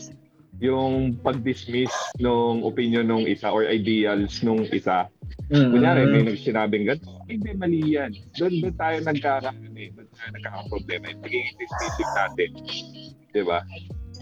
[0.58, 5.06] yung pag-dismiss ng opinion ng isa or ideals ng isa.
[5.48, 5.70] Mm.
[5.72, 8.12] Kunyari, may nagsinabing gano'n, hindi, mali yan.
[8.36, 11.04] Doon, doon tayo nagkaka, eh, doon tayo nagkakaproblema.
[11.08, 12.48] Yung pagiging dismissive natin.
[13.32, 13.58] Di ba?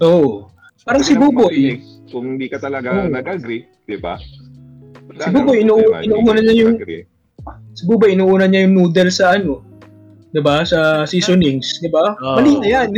[0.06, 0.46] Oo.
[0.86, 1.82] Parang si Buboy.
[2.14, 3.10] Kung hindi ka talaga Oo.
[3.10, 4.14] nag-agree, di ba?
[5.18, 6.78] Si Buboy, inu- inuuna niya yung-
[7.74, 9.66] Si Buboy, inuuna niya yung noodle sa ano,
[10.36, 10.66] 'di ba?
[10.68, 12.12] Sa seasonings, 'di ba?
[12.20, 12.36] Oo.
[12.36, 12.88] Mali na 'yan.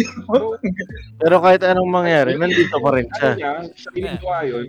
[1.22, 3.30] Pero kahit anong mangyari, nandito pa rin siya.
[3.30, 4.66] Ano niya, sa yun,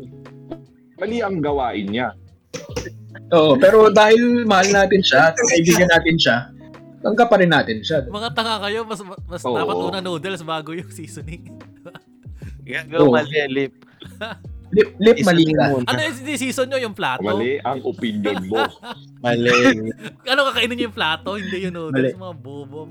[1.00, 2.14] mali ang gawain niya.
[3.30, 6.36] Oo, pero dahil mahal natin siya, at kaibigan natin siya,
[7.00, 8.04] tanggap pa rin natin siya.
[8.06, 9.56] Mga tanga kayo, mas, mas Oo.
[9.56, 11.46] dapat una noodles bago yung seasoning.
[12.90, 13.14] Go, Oo.
[13.14, 13.74] mali, Lip.
[14.70, 15.82] Lip, lip mali ka.
[15.82, 16.78] Ano yung decision nyo?
[16.78, 17.26] Yung plato?
[17.26, 18.62] Mali ang opinion mo.
[19.26, 19.50] Mali.
[20.30, 21.42] Ano kakainin nyo yung plato?
[21.42, 22.14] Hindi yung Mali.
[22.14, 22.14] noodles.
[22.14, 22.86] Mga bobo.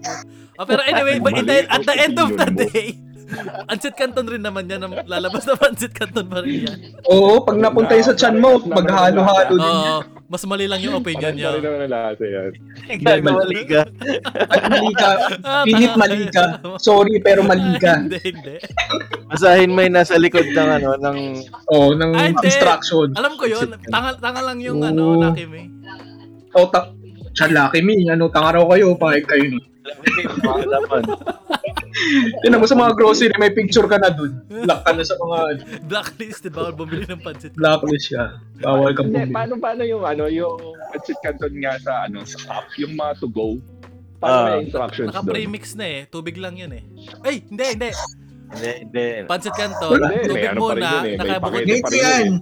[0.59, 2.99] Ah, pero anyway, but in the, Mali at the end of the day,
[3.71, 4.83] Pancit Canton rin naman yan.
[4.83, 6.79] ang Lalabas na Pancit Canton pa rin yan.
[7.07, 9.95] Oo, pag napunta yun sa chan mo, maghalo-halo din yan.
[9.95, 10.18] Oo.
[10.29, 11.65] Mas mali lang yung opinion Parang niya.
[11.65, 12.53] naman lasa yan.
[13.25, 13.83] Mali ka.
[14.45, 15.11] At mali ka.
[15.41, 16.01] Ah, Pinit tama.
[16.05, 16.45] mali ka.
[16.79, 17.97] Sorry, pero mali ka.
[17.99, 18.61] hindi, hindi.
[19.27, 21.19] Basahin mo yung nasa likod ng ano, ng
[21.67, 22.45] Oo, ng Ah, hindi.
[22.45, 23.09] instruction.
[23.15, 23.73] Alam ko yun.
[23.85, 24.87] Tanga, tanga lang yung Oo.
[24.87, 25.73] ano, Lucky Me.
[26.53, 26.93] O, ta-
[27.39, 29.65] Chan Lucky Me, ano, tanga raw kayo, pakit kayo nun.
[32.43, 34.43] Tinan mo sa mga grocery, may picture ka na dun.
[34.51, 35.39] Lock ka na sa mga
[35.87, 37.55] Blacklisted, bawal bumili ng pancit.
[37.55, 38.37] blacklist ka.
[38.59, 39.35] Bawal kang Hindi, bumili.
[39.35, 40.59] paano paano yung ano, yung
[40.91, 43.55] pancit canton nga sa ano, sa app, yung mga to go.
[43.55, 44.19] Ah.
[44.19, 45.15] Paano may instructions doon?
[45.15, 46.01] Naka-premix na eh.
[46.11, 46.83] Tubig lang yun eh.
[47.23, 47.91] Ay, hindi, hindi.
[48.51, 49.07] Hindi, hindi.
[49.31, 50.07] Pancit Canton, Wala.
[50.11, 51.43] Hindi, may tubig ano pa rin muna, yun eh, may nakabukod.
[51.47, 51.67] pakete.
[51.71, 52.27] Ganito yan.
[52.27, 52.35] yun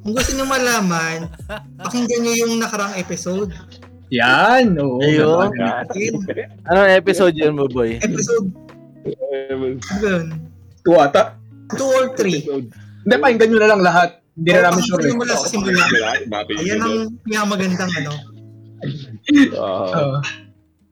[0.00, 1.18] Kung gusto nyo malaman,
[1.84, 3.52] pakinggan nyo yung nakarang episode.
[4.10, 4.98] Yan, oo.
[4.98, 5.54] Ayun.
[6.66, 7.96] Anong episode yun mo, boy?
[7.96, 8.50] episode,
[9.00, 10.26] Eh, was- ano ba yun?
[10.82, 11.22] Two ata.
[11.72, 12.42] 2 or 3.
[12.42, 12.66] episode.
[13.00, 14.10] Hindi, pakinggan nyo na lang lahat.
[14.34, 15.00] Hindi na namin sure.
[15.00, 15.14] eh.
[15.14, 15.84] Mula sa simula.
[16.52, 18.12] Ayan ang pinakamagandang ano.
[19.54, 20.18] Oo.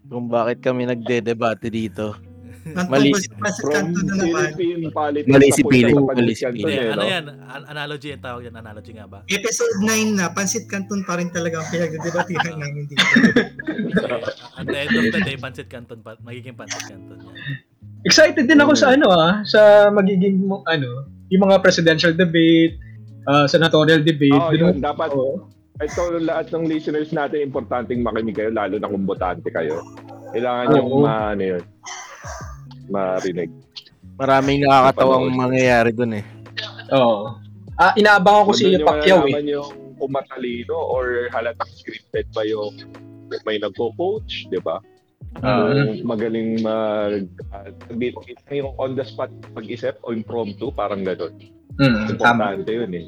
[0.09, 2.17] Kung bakit kami nagde-debate dito.
[2.67, 3.11] Ng Mali.
[3.15, 4.51] from Canton na naman.
[4.55, 5.95] Philippine politics Mali si Philip.
[5.95, 7.09] Mali si eh, ano no?
[7.09, 7.25] yan?
[7.49, 8.55] An- analogy ang tawag yan.
[8.57, 9.19] Analogy nga ba?
[9.29, 13.05] Episode 9 na, Pancit Canton pa rin talaga ang pinagdedebatihan namin dito.
[14.59, 17.19] At the end of the day, Pancit Canton pa, magiging Pancit Canton.
[18.07, 22.79] Excited din ako sa ano ah, sa magiging mo- ano, yung mga presidential debate,
[23.27, 24.55] ah, senatorial debate.
[24.55, 24.75] Dun- yun.
[24.79, 25.51] Dapat, Oo.
[25.79, 29.83] ito lahat ng listeners natin, importanteng makinig kayo, lalo na kung botante kayo.
[30.33, 31.03] Kailangan yung Oo.
[31.05, 31.65] ma, ano yun,
[32.89, 33.51] marinig.
[34.19, 36.25] Maraming nakakatawang mangyayari dun eh.
[36.93, 37.39] Oo.
[37.79, 39.33] Ah, inaabangan ko si Doon yung Pacquiao eh.
[39.47, 42.75] yung kung matalino or halatang scripted ba yung
[43.47, 44.83] may nagko-coach, di ba?
[45.45, 45.71] Ah.
[45.71, 51.35] Kung magaling mag uh, yung on the spot pag-isip o impromptu, parang gano'n.
[51.79, 52.59] Mm, tama.
[52.59, 53.05] Importante yun eh.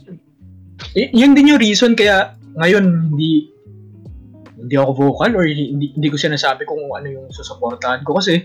[0.95, 3.51] Y- yun din yung reason kaya ngayon hindi
[4.65, 8.45] hindi ako vocal or hindi, hindi ko sinasabi kung ano yung susuportahan ko kasi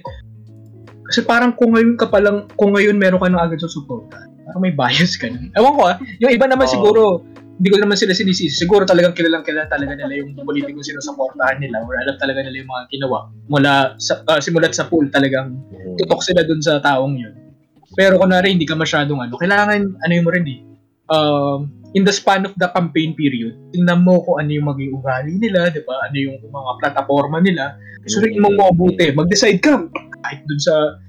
[1.05, 4.61] kasi parang kung ngayon ka pa lang kung ngayon meron ka na agad susuportahan parang
[4.61, 5.49] may bias ka na.
[5.57, 6.73] Ewan ko ah, yung iba naman Oo.
[6.73, 7.01] siguro
[7.55, 8.51] hindi ko naman sila sinisisi.
[8.51, 12.71] Siguro talagang kilalang kilala talaga nila yung politikong sinusuportahan nila or alam talaga nila yung
[12.71, 15.55] mga ginawa mula sa, ah, simulat sa pool talagang
[15.95, 17.31] tutok sila dun sa taong yun.
[17.95, 20.59] Pero kunwari, hindi ka masyadong ano, kailangan, ano yung mo rin eh,
[21.07, 25.31] um, in the span of the campaign period, tingnan mo kung ano yung maging ugali
[25.39, 25.95] nila, di ba?
[26.03, 27.79] Ano yung mga plataforma nila.
[28.05, 29.15] Suriin mo mabuti.
[29.15, 29.79] Mag-decide ka
[30.21, 30.99] kahit dun sa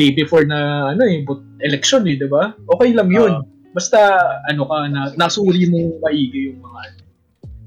[0.00, 2.56] day before na ano eh, but election eh, di ba?
[2.72, 3.44] Okay lang yun.
[3.76, 4.00] Basta
[4.48, 6.80] ano ka, na, nasuri mo maigi yung mga,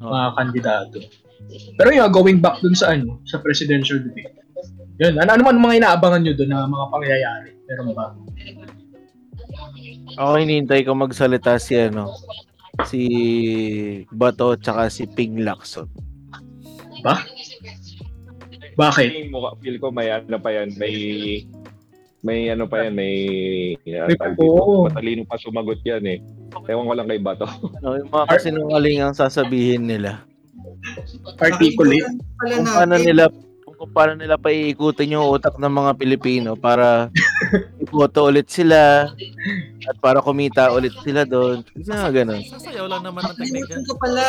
[0.01, 0.97] mga kandidato.
[1.77, 4.33] Pero yung going back dun sa ano, sa presidential debate.
[4.97, 7.49] Yun, ano, ano man mga inaabangan nyo dun na mga pangyayari?
[7.69, 8.17] Meron ba?
[10.17, 12.13] Ako hinihintay ko magsalita si ano,
[12.81, 13.03] si
[14.09, 15.86] Bato tsaka si Ping Lacson.
[18.73, 19.09] Bakit?
[19.13, 20.95] Feeling mo, feel ko may ano pa yan, may
[22.25, 23.13] may ano pa yan, may
[23.77, 24.09] uh,
[24.41, 24.89] oo.
[24.89, 26.17] matalino pa sumagot yan eh.
[26.65, 27.45] Ewan ko lang kay Bato.
[27.77, 30.25] Ano, yung mga kasinungaling ang sasabihin nila.
[31.38, 32.09] Articulate?
[32.41, 33.29] Kung paano nila
[33.75, 37.09] kung paano nila paiikutin yung utak ng mga Pilipino para
[37.81, 39.12] iboto ulit sila
[39.83, 41.65] at para kumita ulit sila doon.
[41.77, 42.41] Nga ganun.
[42.45, 43.89] Sasayaw lang naman ng teknik Kalimutan yan.
[43.89, 44.25] ko pala.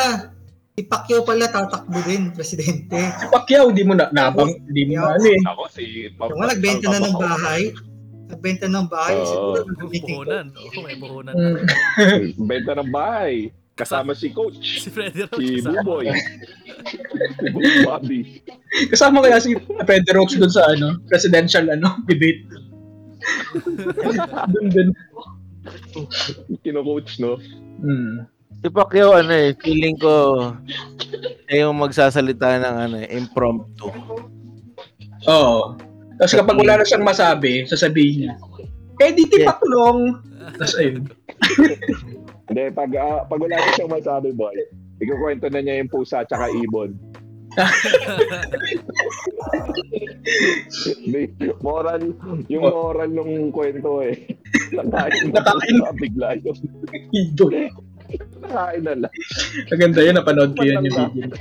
[0.75, 2.99] Si Pacquiao pala tatakbo din, presidente.
[2.99, 5.39] Si Pacquiao, di mo na, nabang, di mo na ano eh.
[5.47, 7.61] Ako si Yung nga, nagbenta na ng bahay.
[8.27, 9.15] Nagbenta ng bahay.
[9.23, 9.55] Oo.
[9.87, 10.27] Siguro.
[10.27, 10.45] Puhunan.
[10.51, 11.31] Oo, may puhunan.
[11.31, 11.63] Mm.
[12.43, 13.55] Benta ng bahay.
[13.75, 14.87] Kasama si coach.
[14.87, 15.83] Si Freddy Roach Si kasama.
[15.83, 16.07] Buboy.
[17.83, 18.19] Bobby.
[18.87, 19.51] Kasama kaya si
[19.83, 22.47] Pedro Rox dun sa ano, presidential ano, debate.
[24.55, 24.89] dun dun.
[26.63, 27.35] Kino-coach, no?
[27.83, 28.23] Mm.
[28.63, 30.39] Si Pacquiao, ano eh, feeling ko
[31.45, 33.91] siya yung magsasalita ng ano eh, impromptu.
[35.27, 35.75] Oo.
[36.15, 38.33] Tapos kapag wala na siyang masabi, sasabihin niya,
[39.03, 39.51] eh di Yeah.
[39.51, 40.23] tipaklong.
[40.55, 41.11] Tapos ayun.
[42.45, 44.53] Hindi, pag, ah, pag wala na siyang masabi, boy,
[45.01, 46.93] ikukwento na niya yung pusa at saka ibon.
[51.63, 52.01] Moral,
[52.51, 54.35] yung moral ng kwento eh.
[54.73, 55.77] Nakain na Nakain.
[55.97, 56.57] bigla yun.
[57.11, 57.45] Ido.
[58.41, 59.13] Nakain na lang.
[59.71, 61.31] Maganda yun, napanood ko yan yung video.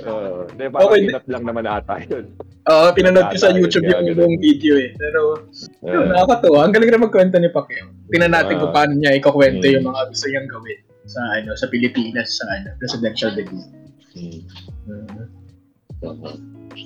[0.00, 1.28] Uh, di, parang Okay.
[1.28, 2.24] lang naman ata yun.
[2.68, 4.92] Oo, pinanood ko sa YouTube yung buong video eh.
[4.92, 5.48] Pero,
[5.88, 6.68] yun, nakakatuwa.
[6.68, 7.88] Ang galing na magkwento ni Pacquiao.
[8.12, 9.74] Tingnan natin kung paano niya ikakwento Mm.
[9.80, 13.72] yung mga gusto niyang gawin sa ano sa Pilipinas sa ano presidential debate.
[14.12, 15.28] Mm.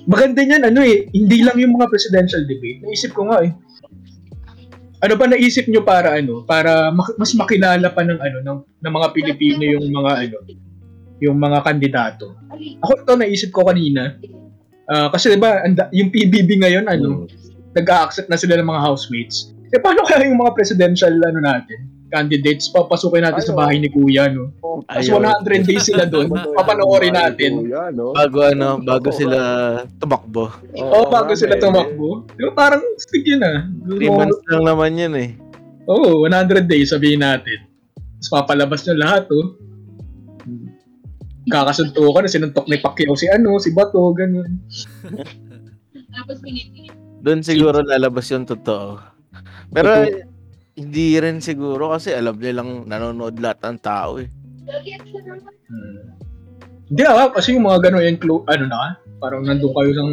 [0.07, 2.79] Maganda niyan ano eh, hindi lang yung mga presidential debate.
[2.83, 3.51] Naisip ko nga eh.
[5.03, 9.07] Ano ba naisip niyo para ano, para mas makilala pa ng ano ng, ng mga
[9.11, 10.37] Pilipino yung mga ano,
[11.19, 12.39] yung mga kandidato.
[12.79, 14.15] Ako to naisip ko kanina.
[14.85, 17.27] Ah, kasi 'di ba anda- yung PBB ngayon ano, Hmm.
[17.71, 19.51] nag-accept na sila ng mga housemates.
[19.69, 23.59] Eh paano kaya yung mga presidential ano natin, candidates papasukin natin sa Ayaw.
[23.59, 24.53] bahay ni Kuya no?
[24.85, 25.17] Tapos Ayaw.
[25.17, 26.29] 100 days sila doon,
[26.59, 27.63] papanoorin natin.
[27.63, 28.13] Kuya, no?
[28.13, 29.39] Bago ano, bago sila
[29.97, 30.51] tumakbo.
[30.77, 32.27] Oo, oh, bago sila tumakbo.
[32.29, 33.65] Di ba parang stick yun ah.
[33.87, 35.29] 3 months lang naman yun eh.
[35.87, 37.65] Oo, oh, 100 days sabihin natin.
[38.19, 39.57] Tapos papalabas nyo lahat oh.
[41.53, 44.57] Kakasuntukan na sinuntok ni Pacquiao si ano, si Bato, ganun.
[47.21, 48.97] Doon siguro lalabas yung totoo.
[49.69, 50.01] Pero
[50.73, 54.25] hindi rin siguro kasi alam nilang nanonood lahat ng tao eh.
[55.69, 56.17] Hmm.
[56.89, 60.11] Hindi ah, kasi yung mga ganun yung clo- ano na, parang nandun kayo ng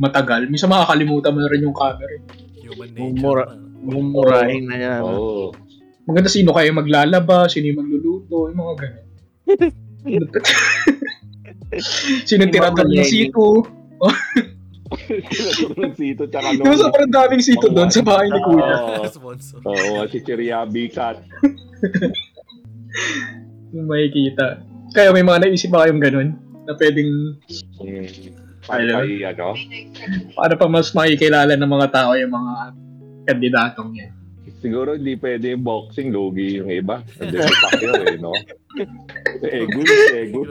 [0.00, 0.48] matagal.
[0.48, 2.08] Minsan makakalimutan mo na rin yung camera.
[2.16, 2.20] eh.
[2.64, 3.44] Human Mumura.
[3.44, 3.60] nature.
[3.60, 3.60] man.
[3.82, 5.00] Mumurahin na yan.
[5.04, 5.52] Oo.
[6.08, 9.06] Maganda sino kayo maglalaba, sino yung magluluto, yung mga ganun.
[12.28, 13.62] sino yung tiratol ng sito.
[15.78, 18.66] Ng sito, tsaka Yung sobrang daming sito doon sa bahay ni Kuya.
[18.66, 19.08] Oo.
[19.16, 19.58] Sponsor.
[19.64, 21.22] Oo, si Chiriabi Cat.
[23.72, 24.60] Yung makikita.
[24.92, 26.36] Kaya may mga naisip ba kayong ganun?
[26.68, 27.40] Na pwedeng.
[28.68, 28.94] Ayun.
[28.94, 29.56] Ay, ano?
[30.36, 32.54] para pa mas makikilala ng mga tao yung mga
[33.26, 34.12] kandidatong yan.
[34.62, 37.02] Siguro hindi pwede yung boxing, logi yung iba.
[37.18, 38.30] Hindi Pacquiao eh, no?
[39.42, 39.84] Egul,
[40.16, 40.48] egul.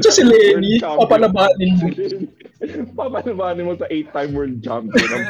[0.00, 1.86] Sa si Lenny, papalabanin mo.
[2.94, 5.24] Papalabanin mo sa 8-time world champion ng.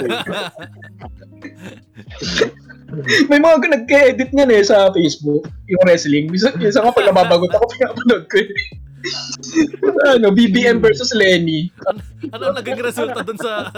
[3.26, 6.30] May mga nag-edit niyan eh sa Facebook, yung wrestling.
[6.30, 8.48] Minsan, minsan nga pag nababagot ako, pinapanood ko eh.
[10.16, 11.70] Ano, BBM versus Lenny.
[12.32, 13.70] Ano ang naging resulta dun sa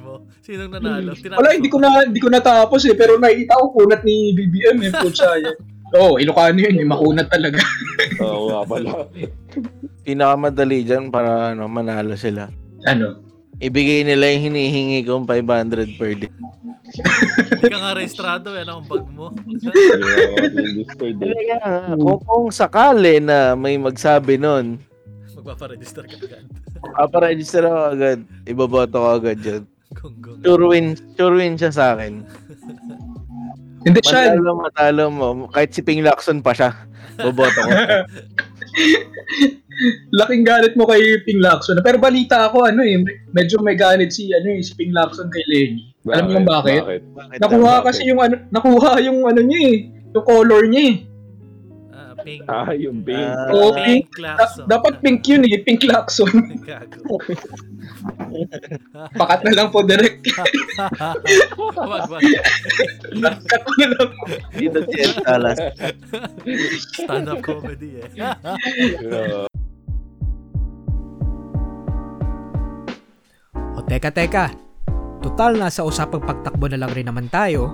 [0.00, 0.26] mo?
[0.42, 1.14] Sinong nanalo?
[1.14, 4.78] Tinapos Wala, hindi ko na hindi ko natapos eh, pero nakita ko kunat ni BBM
[4.88, 5.56] eh, putya yan.
[5.96, 7.64] Oo, oh, Ilocano yun eh, makunat talaga.
[8.24, 8.90] Oo nga pala.
[10.04, 12.52] Pinakamadali dyan para ano, manalo sila.
[12.84, 13.24] ano?
[13.58, 16.30] Ibigay nila yung hinihingi kong 500 per day.
[16.88, 19.34] Hindi ka nga rehistrado, yan ang bag mo.
[19.34, 21.26] Registered eh.
[21.26, 21.56] Talaga,
[21.98, 24.78] kung, kung sakali na may magsabi nun,
[25.48, 26.44] Magpaparegister ka agad.
[27.00, 29.64] paparegister ako agad, iboboto ko agad dyan.
[29.96, 30.44] Kung kung.
[30.44, 32.20] Sure win, sure win siya sa akin.
[33.80, 35.28] Hindi siya, Matalo, matalo mo.
[35.48, 36.76] Kahit si Ping Lacson pa siya.
[37.16, 37.70] Boboto ko.
[40.12, 41.80] laking galit mo kay Ping Lacson.
[41.80, 43.00] Pero balita ako, ano eh,
[43.32, 45.82] medyo may galit si, ano eh, si Ping Lacson kay Lenny.
[46.12, 46.82] Alam mo kung bakit?
[47.40, 47.86] Nakuha Bakit?
[47.88, 49.76] kasi yung ano, nakuha yung ano niya eh,
[50.12, 50.96] yung color niya eh.
[52.18, 52.42] Pink.
[52.50, 53.22] Ah, yung pink.
[53.30, 53.54] Ah.
[53.54, 54.66] Oo, pink Da- Lacson.
[54.66, 55.86] dapat pink yun eh, Pink.
[55.88, 57.16] Gago.
[59.18, 60.20] Pakat na lang po direct.
[61.78, 62.22] wag, wag.
[63.46, 64.10] Cut na lang.
[64.54, 65.58] Dito si Ed Salas.
[66.98, 68.06] Stand-up comedy eh.
[73.78, 74.44] O teka teka,
[75.22, 77.72] total nasa usapang pagtakbo na lang rin naman tayo.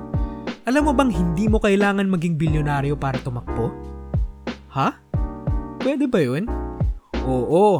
[0.65, 3.69] Alam mo bang hindi mo kailangan maging bilyonaryo para tumakbo?
[4.75, 4.99] Ha?
[5.79, 6.51] Pwede ba yun?
[7.25, 7.79] Oo,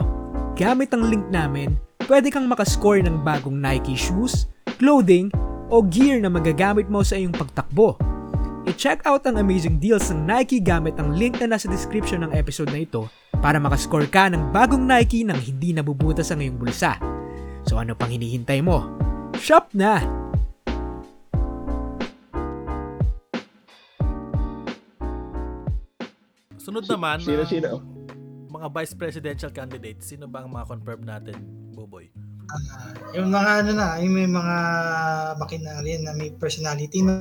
[0.55, 1.75] gamit ang link namin,
[2.07, 4.47] pwede kang makascore ng bagong Nike shoes,
[4.79, 5.29] clothing,
[5.75, 7.99] o gear na magagamit mo sa iyong pagtakbo.
[8.65, 12.73] I-check out ang amazing deals ng Nike gamit ang link na nasa description ng episode
[12.73, 13.11] na ito
[13.45, 16.97] para makascore ka ng bagong Nike nang hindi nabubutas ang iyong bulsa.
[17.69, 18.89] So ano pang hinihintay mo?
[19.37, 20.24] Shop na!
[26.65, 27.69] Sunod naman, Sino, ang sino?
[28.49, 31.37] mga vice presidential candidates, sino ba ang mga confirm natin,
[31.77, 32.09] Buboy?
[33.13, 34.57] Yung mga ano na, yung may mga
[35.37, 37.21] makinarya na may personality, no?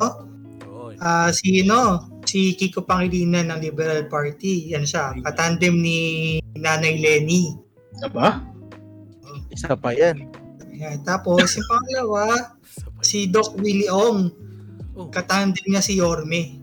[1.02, 6.00] Ah, si no, si Kiko Pangilinan ng Liberal Party, yan siya, katandem ni
[6.56, 7.52] Nanay Lenny.
[8.00, 8.39] Aba?
[9.52, 10.32] Isa pa yan.
[10.72, 11.04] Ayan.
[11.04, 12.56] Tapos, yung pangalawa,
[13.04, 14.32] si Doc Willie Ong,
[14.94, 16.62] Oh, katandem niya si Yorme.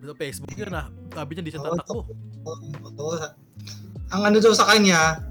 [0.00, 0.88] sa Facebook yun ah.
[1.10, 2.06] Sabi niya, hindi siya tatakbo.
[2.46, 3.16] Oo.
[4.10, 5.22] Ang ano daw sa kanya,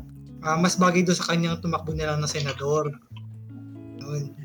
[0.44, 2.92] ah, mas bagay daw sa kanyang tumakbo na lang na senador.
[4.00, 4.36] Yun.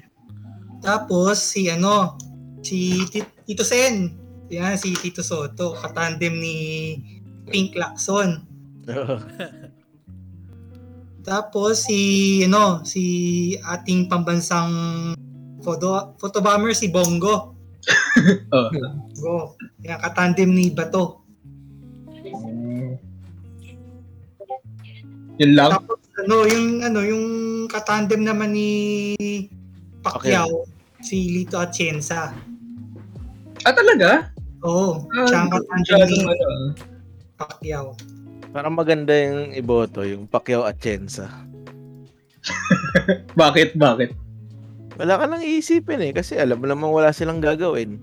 [0.82, 2.18] Tapos, si ano,
[2.62, 4.12] si Ti- Tito Sen.
[4.52, 6.56] Yan, si Tito Soto, katandem ni
[7.48, 8.44] Pink Lacson.
[11.24, 13.04] Tapos si ano, si
[13.56, 14.68] ating pambansang
[15.64, 17.56] photo photobomber si Bongo.
[18.54, 18.70] Oh.
[18.70, 19.58] Bongo.
[19.82, 21.23] Yung katandem ni Bato.
[25.38, 25.70] Yun lang.
[25.74, 27.24] Tapos ano, yung ano, yung
[27.66, 28.70] katandem naman ni
[29.98, 30.68] Pacquiao,
[31.02, 32.30] si Lito Atienza.
[33.64, 34.30] Ah, talaga?
[34.62, 36.46] Oo, Ah, siya ang katandem ni ano.
[37.34, 37.86] Pacquiao.
[38.54, 41.26] Parang maganda yung iboto, yung Pacquiao at Chensa.
[43.40, 43.74] Bakit?
[43.74, 44.10] Bakit?
[44.94, 47.98] Wala ka nang iisipin eh, kasi alam mo naman wala silang gagawin.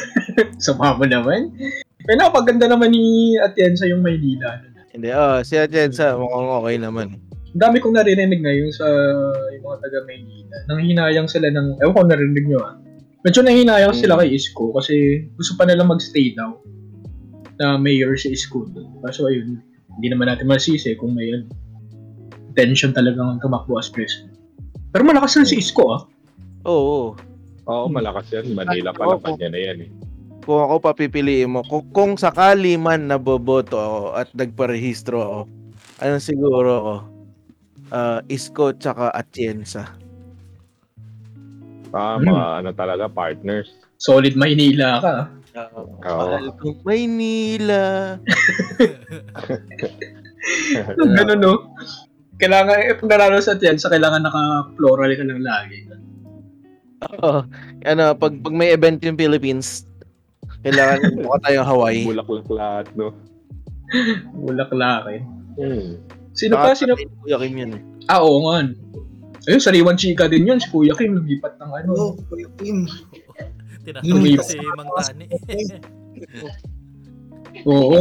[0.64, 1.52] Sama mo naman.
[2.00, 4.64] Pero napaganda naman ni Atienza yung Maynila.
[4.90, 7.08] Hindi, ah, si Chensa mukhang okay naman.
[7.50, 8.86] Ang dami kong narinig ngayon sa
[9.50, 10.56] yung mga taga Maynila.
[10.66, 12.74] Nang hinayang sila ng, ewan ko narinig nyo ah.
[13.20, 14.02] Medyo nahinayang Hmm.
[14.02, 14.94] sila kay Isko kasi
[15.34, 16.56] gusto pa nila magstay daw
[17.58, 18.66] na mayor si Isko.
[19.04, 19.60] Kaso ayun,
[19.98, 21.46] hindi naman natin masisi kung may ano,
[22.48, 24.32] intention talagang tumakbo as president.
[24.90, 26.02] Pero malakas na si Isko ah.
[26.66, 27.14] Oo,
[27.68, 28.50] Oo, malakas yan.
[28.50, 29.22] Manila pa Opo.
[29.22, 29.90] naman yan na yan eh.
[30.50, 35.40] Kung ako papipiliin mo, kung, kung sakali man naboboto ako at nagparehistro ako,
[36.02, 36.94] ano siguro ako?
[37.94, 39.94] Ah, Isko tsaka Atienza.
[41.94, 42.34] Ah, Hmm.
[42.34, 43.70] ano talaga, partners.
[44.02, 45.14] Solid Maynila ka.
[45.78, 46.02] Oo.
[46.02, 48.18] Mahal kong Maynila.
[50.98, 51.70] Ganun no.
[52.42, 55.86] Kailangan, eh, pag nanalo sa Atienza, kailangan naka-floral ka lang lagi.
[57.22, 57.46] Oo.
[57.86, 59.86] Ano, pag, pag may event yung Philippines,
[60.60, 62.04] kailangan mukha tayong Hawaii.
[62.04, 63.16] Bulaklak lahat, no?
[64.36, 65.22] Bulaklakin.
[65.58, 65.98] Hmm.
[66.36, 66.72] Sino pa?
[66.72, 66.94] Sino?
[66.94, 67.82] Nakakatayin Kuya Kim yun eh.
[68.06, 68.70] Ah, oo nga.
[69.48, 70.60] Ayun, sariwan chika din yun.
[70.62, 71.90] Si Kuya Kim, lumipat ng ano.
[71.92, 72.86] Oo, Kuya Kim.
[73.84, 75.26] Tinatawag si Mang Tani.
[77.66, 78.00] Oo.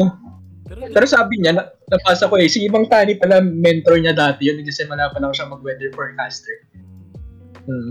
[0.70, 4.45] Pero, Pero sabi niya, na, napasa ko eh, si Ibang Tani pala, mentor niya dati
[4.45, 4.62] yun.
[4.62, 6.53] Kasi wala pa lang siya mag-weather forecaster.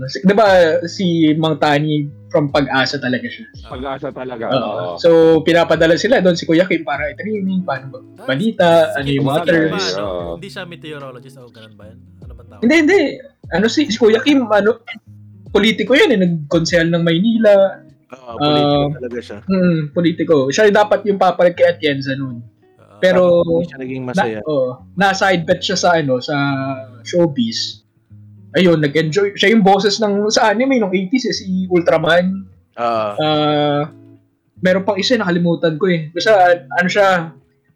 [0.05, 0.47] Si- Di ba
[0.83, 3.45] si Mang Tani from pag-asa talaga siya?
[3.65, 4.45] Pag-asa talaga.
[4.47, 4.95] Oo.
[4.95, 5.09] So,
[5.41, 9.49] pinapadala sila doon si Kuya Kim para i-training, paano balita, ano yung ano?
[9.97, 10.33] Oo.
[10.35, 11.99] Hindi siya meteorologist o ganun ba yan?
[12.21, 12.61] Ano ba tawag?
[12.61, 12.99] Hindi, hindi.
[13.49, 14.83] Ano si, si Kuya Kim, ano,
[15.49, 19.37] politiko yan eh, nag-konsehal ng Maynila, Oo, politiko Um, talaga siya.
[19.43, 20.35] hmm, politiko.
[20.49, 22.41] Siya yung dapat yung papalit kay Atienza noon.
[22.41, 22.97] Oo.
[22.99, 24.37] Pero, Hindi siya naging masaya.
[24.37, 26.35] na, oh, na-side bet siya sa, ano, sa
[27.01, 27.78] showbiz.
[28.57, 29.37] Ayun, nag-enjoy.
[29.37, 32.49] Siya yung boses ng, sa anime, nung 80s eh, si Ultraman.
[32.73, 33.83] Ah, Ah,
[34.63, 36.09] meron pang isa, nakalimutan ko eh.
[36.09, 36.33] Basta,
[36.65, 37.29] ano siya,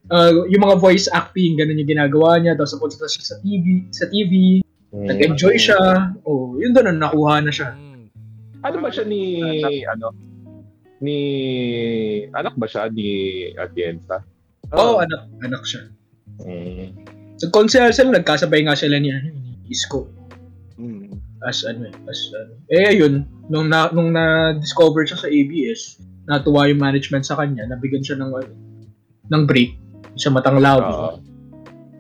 [0.10, 2.58] ah, yung mga voice acting, ganun yung ginagawa niya.
[2.58, 4.64] Tapos napunta siya sa TV, sa TV,
[4.94, 5.10] Hmm.
[5.10, 6.14] nag-enjoy siya.
[6.22, 7.74] Oh, yun doon, nakuha na siya.
[7.74, 8.14] Mm.
[8.62, 9.42] Ano ba siya ni,
[9.90, 10.14] ano,
[11.02, 11.18] ni,
[12.30, 13.10] anak ba siya ni
[13.58, 14.22] Atienza?
[14.70, 15.90] Oo, oh, anak, anak siya.
[16.46, 16.94] Hmm.
[17.42, 20.06] So, konsehal sila, nagkasabay nga sila ni, ano, ni Isko.
[21.44, 22.54] As ano eh, as ano.
[22.72, 28.04] Eh, ayun, nung, na, nung na-discover siya sa ABS, natuwa yung management sa kanya, nabigyan
[28.04, 28.54] siya ng, ano,
[29.32, 29.76] ng break
[30.16, 30.84] sa matang loud.
[30.84, 31.10] Oo.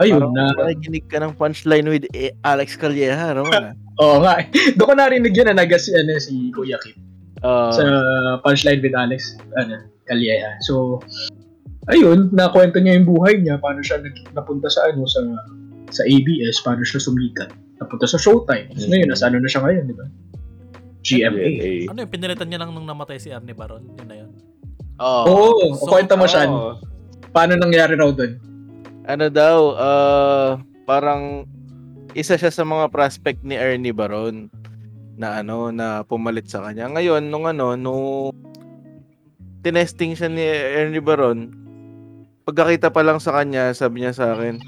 [0.01, 3.77] Ayun, Parang na, nakikinig ka ng punchline with eh, Alex Calleja, Roman.
[4.01, 4.47] oo nga, eh.
[4.79, 6.97] doon ko narinig yun na nagas si, ano, si Kuya Kip
[7.43, 7.83] Ah, sa
[8.39, 10.55] punchline with Alex, ano, Calleja.
[10.63, 11.03] So,
[11.91, 15.19] ayun, nakwento niya yung buhay niya, paano siya nag, napunta sa, ano, sa,
[15.91, 17.51] sa ABS, paano siya sumikat.
[17.84, 18.71] Napunta sa Showtime.
[18.79, 20.05] So, ngayon, nasa ano na siya ngayon, di ba?
[21.03, 21.27] GMA.
[21.36, 21.71] GMA.
[21.91, 23.84] Ano yung pinilitan niya lang nung namatay si Arnie Baron?
[23.99, 24.31] Yun na yun.
[24.97, 25.23] oo.
[25.27, 26.47] Oo, oh, So, kwento mo siya.
[26.47, 26.79] Oo.
[27.36, 28.53] Paano nangyari raw doon?
[29.03, 30.49] ano daw, ah,
[30.88, 31.43] parang
[32.15, 34.47] isa siya sa mga prospect ni Ernie Baron
[35.19, 36.89] na ano na pumalit sa kanya.
[36.89, 38.31] Ngayon nung ano nung
[39.61, 41.51] tinesting siya ni Ernie Baron,
[42.47, 44.59] pagkakita pa lang sa kanya, sabi niya sa akin,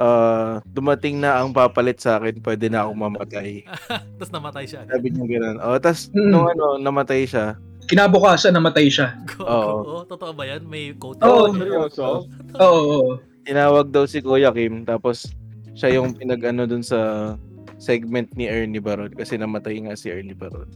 [0.00, 3.68] ah, dumating na ang papalit sa akin, pwede na akong mamatay.
[4.16, 4.88] Tapos namatay siya.
[4.88, 5.56] Sabi niya gano'n.
[5.60, 6.32] Oh, tas Hmm.
[6.32, 7.60] nung ano, namatay siya.
[7.84, 9.12] Kinabukasan, namatay siya.
[9.28, 9.74] Go, Oo.
[9.82, 10.64] oo, totoo ba yan?
[10.64, 11.58] May quote Oo, yan?
[11.60, 12.24] seryoso?
[12.56, 13.12] Oo, oo, oo.
[13.42, 15.28] Tinawag daw si Kuya Kim, tapos
[15.72, 17.34] siya yung pinag-ano dun sa
[17.76, 20.68] segment ni Ernie Baron kasi namatay nga si Ernie Baron.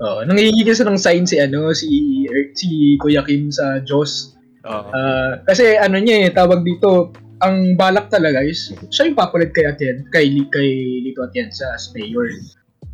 [0.00, 4.34] Oo, nangihingi kasi ng sign si ano si si Kuya Kim sa Diyos.
[4.64, 4.88] Oo.
[4.90, 9.66] Ah, kasi ano niya eh, tawag dito, ang balak talaga is siya yung papalit kay
[9.66, 12.30] Atien, kay kay Lito Atienza as mayor.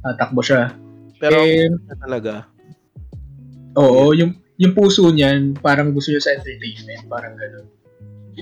[0.00, 0.72] Tatakbo siya.
[1.20, 2.46] Pero eh, ano talaga,
[3.76, 7.66] oo, yung yung puso niyan parang gusto niya sa entertainment, parang gano'n.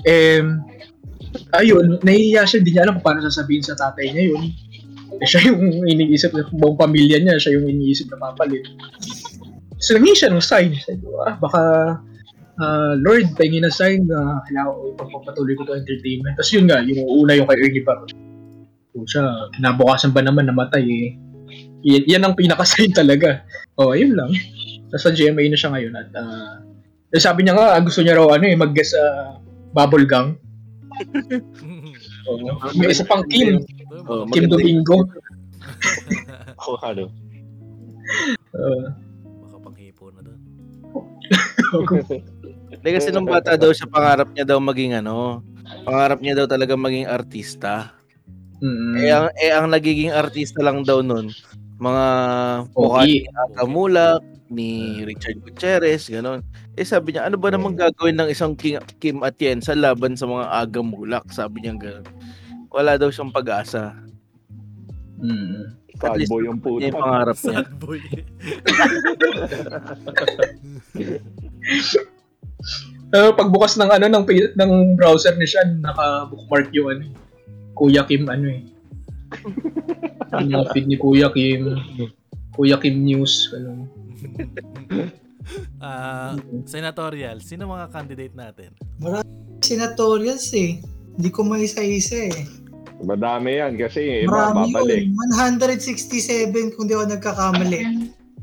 [0.05, 0.41] Eh,
[1.57, 4.43] ayun, nahihiya siya, hindi niya alam kung paano sasabihin sa tatay niya yun.
[5.17, 8.65] Eh, siya yung iniisip ng buong pamilya niya, siya yung iniisip na papalit.
[9.77, 10.73] So, nangingi siya ng sign.
[10.77, 11.61] Sabi ko, ah, baka,
[12.61, 16.35] ah, Lord, pahingin na sign na kailangan ko ipagpapatuloy ko to entertainment.
[16.37, 18.09] Tapos yun nga, yung una yung kay Ernie Baron.
[18.93, 19.21] Pucha,
[19.53, 21.09] kinabukasan ba naman namatay eh.
[21.85, 23.45] Yan, yan ang pinaka-sign talaga.
[23.77, 24.33] Oh, ayun lang.
[24.89, 26.09] Nasa GMA na siya ngayon at
[27.07, 29.03] eh, sabi niya nga gusto niya raw ano eh mag-guest sa
[29.71, 30.35] Bubble Gang.
[32.27, 32.39] Oh,
[32.75, 33.63] may isa pang Kim,
[34.07, 35.07] Oh, Kim Domingo.
[36.67, 37.07] O ano.
[38.51, 38.87] Uh,
[39.47, 40.39] Baka panghipo na doon.
[42.87, 45.43] Hindi kasi nung bata daw siya, pangarap niya daw maging ano,
[45.83, 47.91] pangarap niya daw talaga maging artista.
[48.63, 51.27] mm, Eh, ang, eh, ang nagiging artista lang daw nun,
[51.83, 52.05] mga
[52.71, 56.39] mukha ni Ata Mulak, ni Richard Gutierrez, gano'n.
[56.79, 60.47] Eh sabi niya, ano ba naman gagawin ng isang King, Kim Atienza laban sa mga
[60.47, 61.27] Aga Mulak?
[61.35, 62.07] Sabi niya gano'n.
[62.71, 63.99] Wala daw siyang pag-asa.
[65.19, 65.75] mm.
[65.97, 66.87] At least, yung Yan yung puto.
[67.03, 67.67] pangarap niya.
[67.67, 67.99] Sad boy.
[73.15, 74.25] Uh, pagbukas ng ano ng
[74.59, 77.03] ng browser ni Sean, naka-bookmark yung ano,
[77.77, 78.61] Kuya Kim ano eh.
[80.43, 81.79] Yung feed ni Kuya Kim,
[82.51, 83.87] Kuya Kim News, ano.
[85.79, 86.35] Ah,
[86.67, 88.75] senatorial, sino mga candidate natin?
[89.63, 90.83] Senatorials eh.
[91.15, 92.43] Hindi ko maisa-isa eh.
[92.99, 95.07] Madami yan kasi iba Marami babalik.
[95.07, 95.15] yun.
[95.71, 97.79] 167 kung di ako nagkakamali.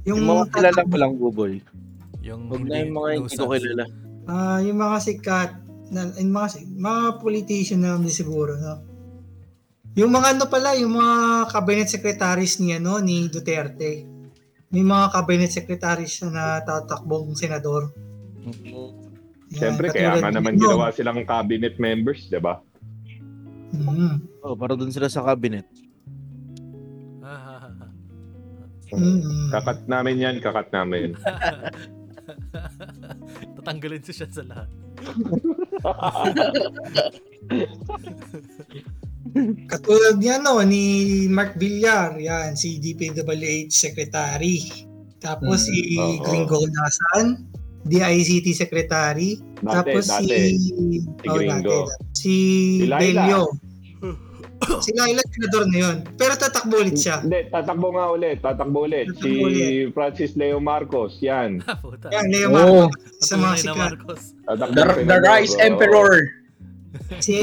[0.09, 1.61] Yung mga kilala ko lang, Buboy.
[2.25, 3.85] Yung Huwag na yung mga hindi ko kilala.
[4.25, 5.51] Ah, yung mga sikat
[5.93, 6.49] na yung mga
[6.81, 8.81] mga politician na siguro, no.
[9.95, 14.03] Yung mga ano pala, yung mga cabinet secretaries ni ano ni Duterte.
[14.75, 17.95] May mga cabinet secretaries siya na tatakbong senador.
[18.43, 22.59] Yan, Siyempre, kaya nga naman ginawa silang cabinet members, di ba?
[23.71, 25.67] Mm, Oh, para dun sila sa cabinet.
[28.95, 29.51] Mm.
[29.51, 31.19] Kakat namin yan, kakat namin.
[33.65, 34.69] Tatanggalin si siya sa lahat.
[39.67, 44.61] Katulad niya no ni Mark Villar, yan si DPWH secretary.
[45.17, 46.21] Tapos Mm, si oo.
[46.21, 47.49] Gringo Nasan,
[47.89, 49.41] DICT secretary.
[49.59, 50.29] Dati, Tapos dati.
[50.29, 51.89] si Si oh, Gringo.
[51.89, 52.05] dati.
[52.13, 52.37] Si.
[52.85, 53.49] Delio.
[54.81, 55.97] Si Laila senador na yun.
[56.15, 57.21] Pero tatakbo ulit siya.
[57.21, 59.07] Hindi, tatakbo nga ulit, tatakbo ulit.
[59.11, 59.93] Tatakbo Si ulit.
[59.93, 61.61] Francis Leo Marcos, yan.
[61.65, 61.79] Ah.
[62.13, 63.93] Yan, Leo Oh, Marcos sa mga sikat.
[64.47, 64.67] The,
[65.05, 65.55] the Rice.
[65.59, 66.13] Emperor.
[67.19, 67.35] Si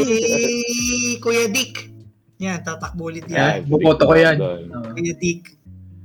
[1.20, 1.90] Kuya Dick.
[2.38, 3.70] Yan, tatakbo ulit Yan, yan.
[3.70, 4.38] boboto ko yan.
[4.94, 5.58] Kuya Dick.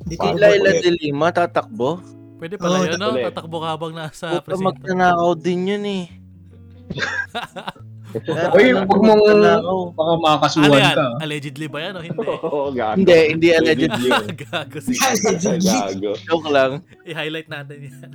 [0.02, 1.98] Di ko Si Laila de Lima, tatakbo.
[2.36, 3.16] Pwede pala Oo, yun, no?
[3.16, 4.68] Tatakbo ka habang nasa Puta, presinto.
[4.68, 6.04] magnanakaw din yun eh.
[8.52, 9.22] Uy, huwag mong
[9.92, 10.96] baka Ano makakasuhan yan?
[10.96, 11.06] ka.
[11.20, 12.18] Allegedly ba yan o hindi?
[12.46, 12.96] Oo, gago.
[12.96, 14.08] Hindi, hindi allegedly.
[14.42, 15.60] Gago si Allegedly.
[15.62, 16.10] Gago.
[16.22, 16.70] Joke lang.
[17.04, 18.10] I-highlight natin yan.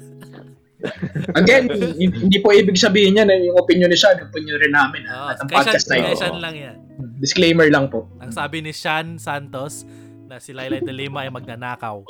[1.39, 5.05] Again, hin- hindi po ibig sabihin yan na yung opinion ni Sean, opinion rin namin.
[5.05, 6.17] Oh, at ang Sean, podcast na ito.
[6.17, 6.75] Sean lang yan.
[7.21, 8.09] Disclaimer lang po.
[8.17, 9.85] Ang sabi ni Sean Santos
[10.31, 12.07] na si Lailay de Lima ay magnanakaw.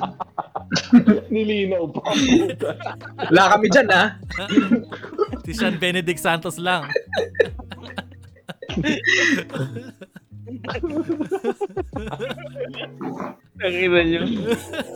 [1.32, 2.00] Nilinaw pa.
[3.28, 4.16] Wala kami dyan, ha?
[5.44, 6.88] si Sean Benedict Santos lang.
[13.56, 14.20] Nakina nyo.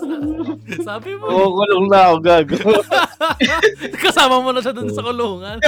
[0.86, 2.56] Sabi mo, Oo, kulong na ako, gago.
[4.04, 5.58] kasama mo na siya dun sa kulungan.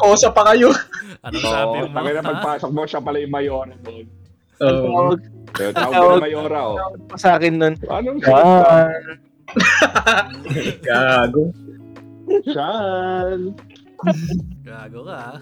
[0.00, 0.72] Kosa pa kayo.
[1.20, 1.92] Anong sabi Oo, mo?
[1.92, 2.28] tangin na ha?
[2.30, 4.04] pagpasok mo, siya pala yung mayora doon.
[4.58, 5.20] Uh, Tawag
[5.58, 6.76] Eh, mo na mayora, oh.
[7.04, 7.74] pa sa akin nun.
[7.84, 8.88] Anong Ah,
[10.82, 11.52] gago.
[12.44, 13.40] Sean?
[14.62, 15.40] Gago ka.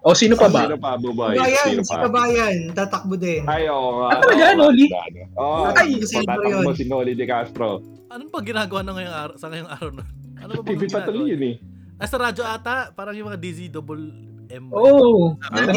[0.00, 0.64] O, sino pa ba?
[0.64, 1.36] Sino pa, Bubay?
[1.36, 2.08] Kabayan, Sino si pa?
[2.08, 3.44] Kabayan, tatakbo din.
[3.44, 4.06] Ay, oo nga.
[4.06, 4.86] Ah, talaga, Oo, Noli?
[4.88, 5.20] ano.
[5.36, 7.84] Oo, Ay, oh, tatakbo si Noli De Castro.
[8.08, 10.08] Anong pag ginagawa na ngayong araw, sa ngayong araw nun?
[10.40, 11.32] Ano ba TV bang pa tuloy ginagawa?
[11.36, 11.54] yun eh.
[12.00, 14.04] Ah, sa radyo ata, parang yung mga DZ double
[14.48, 14.64] M.
[14.66, 14.74] ba?
[14.74, 15.36] Oo.
[15.36, 15.68] Oh, Ah.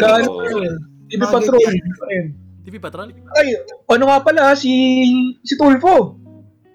[1.03, 1.73] TV Patrol.
[2.63, 3.07] TV Patrol?
[3.35, 4.71] Ay, ano nga pala, si
[5.43, 6.15] si Tulfo.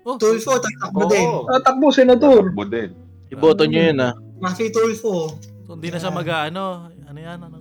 [0.04, 1.26] Oh, Tulfo, tatakbo din.
[1.48, 2.52] Tatakbo, senador.
[2.52, 2.92] Takbo din.
[3.28, 4.12] iboto nyo yun ah.
[4.38, 5.32] Rafi Tulfo.
[5.64, 6.28] So, hindi na siya mag
[7.08, 7.58] ano, yan, ano?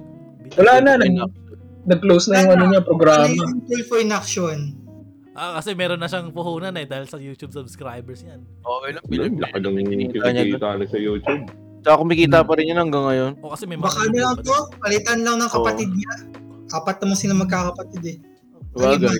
[0.60, 1.14] Wala na, nag,
[1.88, 3.26] nag-close na yung ano niya, programa.
[3.26, 4.60] Ano yung Tulfo in action?
[5.38, 8.42] Ah, kasi meron na siyang puhunan eh dahil sa YouTube subscribers yan.
[8.66, 9.04] Okay lang,
[9.38, 10.58] Laki ng Kinikita niya
[10.90, 11.46] sa YouTube.
[11.86, 13.32] Tsaka kumikita pa rin yun hanggang ngayon.
[13.46, 16.14] O kasi may Baka na lang to, palitan lang ng kapatid niya.
[16.74, 18.18] Apat naman sila magkakapatid eh.
[18.74, 19.18] Bagay.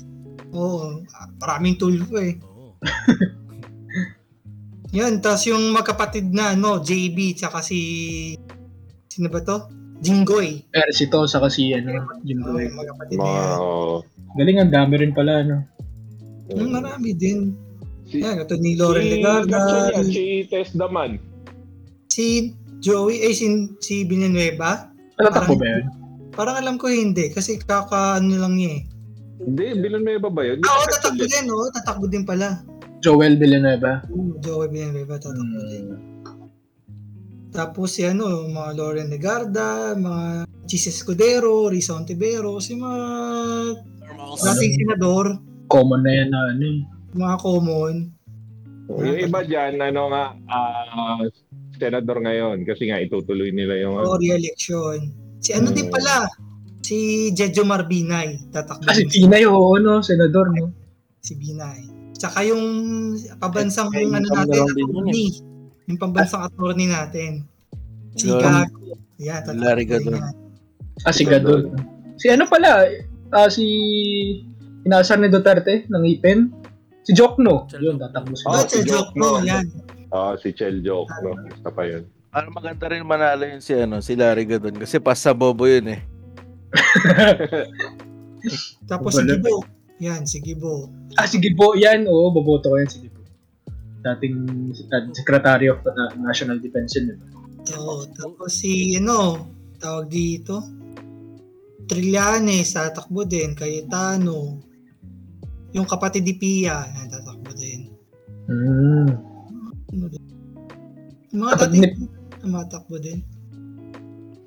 [0.58, 1.06] Oo,
[1.38, 2.36] maraming Tulfo eh.
[2.50, 2.74] Oo.
[4.98, 7.78] Yan, tapos yung magkapatid na, no, JB, tsaka si...
[9.06, 9.77] Sino ba to?
[10.02, 10.62] Jinggoy.
[10.72, 12.70] Ersito, saka si, ano, Jim Oo, Goy.
[12.70, 13.58] yung magkapatid na Mga, yan.
[13.58, 13.96] oo.
[14.38, 15.56] Galing, ang dami rin pala, ano.
[16.48, 17.58] Hmm, marami din.
[18.08, 19.60] Si, Yan, ito ni Lauren si, Legarda,
[20.00, 21.20] si, si Tess Daman.
[22.08, 23.46] si Joey, eh, si,
[23.82, 24.94] si Villanueva.
[25.18, 25.86] Natatakbo ba yun?
[26.32, 28.82] Parang alam ko hindi kasi kaka ano lang niya eh.
[29.42, 30.62] Hindi, Villanueva ba yun?
[30.64, 31.68] Ah, oo, tatakbo din, oh.
[31.74, 32.62] Tatakbo din pala.
[33.02, 34.06] Joel Villanueva.
[34.14, 35.86] Oo, Joey Villanueva tatakbo din.
[35.90, 36.17] Hmm.
[37.58, 43.02] Tapos si ano, mga Loren Legarda, mga Chis Escudero, Risa Ontiveros, yung mga
[44.46, 46.80] dating senador, Common na yan na ano eh.
[47.12, 47.96] mga common.
[48.88, 51.20] Yung iba dyan, ano nga, ah,
[51.76, 55.12] senador ngayon kasi nga itutuloy nila yung o re-election.
[55.42, 55.94] Si ano din Mm.
[55.98, 56.30] pala,
[56.86, 56.98] si
[57.34, 60.00] Jejo Marbinay, tatakbo Ah, si din Tinay, oo, no?
[60.00, 60.70] Senador, no?
[61.20, 61.84] si Binay.
[62.16, 62.64] Tsaka yung
[63.42, 65.30] pabansang Eh, ano natin, yun attorney.
[65.88, 67.48] Yung pambansang attorney natin.
[68.14, 68.28] Si.
[68.28, 68.76] Gago.
[69.18, 70.20] Tatakbo Larry yan.
[71.02, 71.74] Ah, si Gadol.
[72.18, 72.86] Si ano pala,
[73.32, 73.66] ah, si
[74.84, 76.52] inasar ni Duterte ng ipin.
[77.02, 77.66] Si Jokno.
[77.74, 78.04] Yun, Jokno.
[78.04, 78.68] tatakbo si Oh, Oh, Jokno.
[78.68, 79.48] si Jokno, Jokno.
[79.48, 79.66] yan.
[80.08, 81.36] Ah, si Chel Joke, no?
[81.36, 82.04] Basta pa yun.
[82.28, 86.02] Parang maganda rin manalo yun si ano, si Larry Gadon kasi pasa bobo yun eh.
[88.86, 89.24] Tapos si.
[89.24, 89.64] Gibo.
[89.98, 90.92] Yan, si Gibo.
[91.16, 92.06] Ah, si Gibo yan.
[92.06, 93.17] Oo, boboto ko yan si Gibo.
[94.16, 94.72] Dating
[95.12, 97.12] Secretary of the National Defense yun.
[97.12, 97.28] diba?
[97.76, 99.44] Oo, tapos si, ano,
[99.76, 100.64] tawag dito,
[101.88, 104.60] Trillanes, tatakbo din, Cayetano,
[105.72, 107.92] yung kapatid ni Pia, tatakbo din.
[108.48, 109.08] Hmm.
[109.92, 110.24] Ano din?
[111.32, 112.08] Mga dating
[112.40, 113.20] tumatakbo din.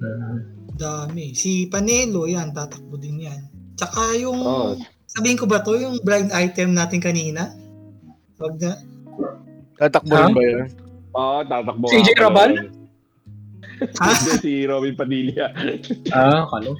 [0.01, 0.37] Hmm.
[0.77, 1.37] Dami.
[1.37, 3.41] Si Panelo, yan, tatakbo din yan.
[3.77, 4.73] Tsaka yung, Oh.
[5.05, 7.53] sabihin ko ba to, yung blind item natin kanina?
[8.41, 8.73] Wag na.
[9.81, 10.21] Tatakbo Ha?
[10.23, 10.61] rin ba yun?
[11.17, 11.85] Oo, tatakbo.
[11.89, 12.51] Si pala Rabal?
[13.97, 14.11] Ha?
[14.39, 15.47] Si Robin Padilla.
[16.13, 16.77] Ah, kalo.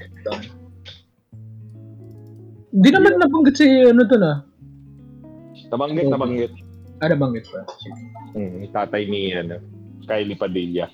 [2.71, 4.45] Hindi naman nabanggit si ano to na.
[5.73, 6.13] Nabanggit, Oo.
[6.13, 6.53] nabanggit.
[7.01, 7.65] Ah, nabanggit pa.
[8.37, 9.57] Hmm, tatay ni, ano,
[10.05, 10.87] Kylie Padilla.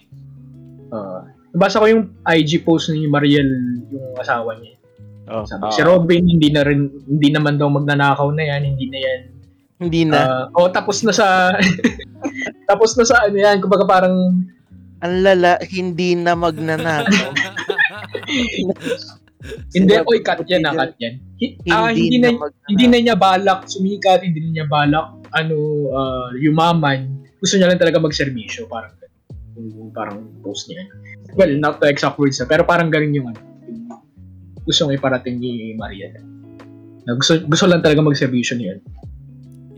[0.88, 3.50] Ah, nabasa ko yung IG post ni Mariel,
[3.90, 4.78] yung asawa niya.
[5.26, 5.42] Oh.
[5.42, 5.74] Sabi, Ah.
[5.74, 9.20] si Robin, hindi na rin, hindi naman daw magnanakaw na yan, hindi na yan.
[9.76, 10.16] Hindi na.
[10.16, 11.52] Ah, oh, tapos na sa,
[12.70, 14.16] tapos na sa ano yan, kumbaga parang,
[15.04, 17.12] Ang lala, hindi na magnanakaw.
[19.76, 21.14] hindi, oy, ko cut yan, ah, tigil, cut yan.
[21.36, 22.68] Hi- ah, hindi, na, magnanakaw.
[22.72, 25.56] hindi na niya balak sumikat, hindi na niya balak, ano,
[25.92, 27.28] ah, yumaman.
[27.36, 28.96] Gusto niya lang talaga magserbisyo, parang,
[29.60, 30.88] yung parang post niya.
[31.36, 33.40] Well, not the exact words, ah, pero parang ganun yung, ano,
[34.64, 36.08] gusto ng iparating ni Maria.
[37.06, 38.80] Na gusto, gusto lang talaga magserbisyo niya.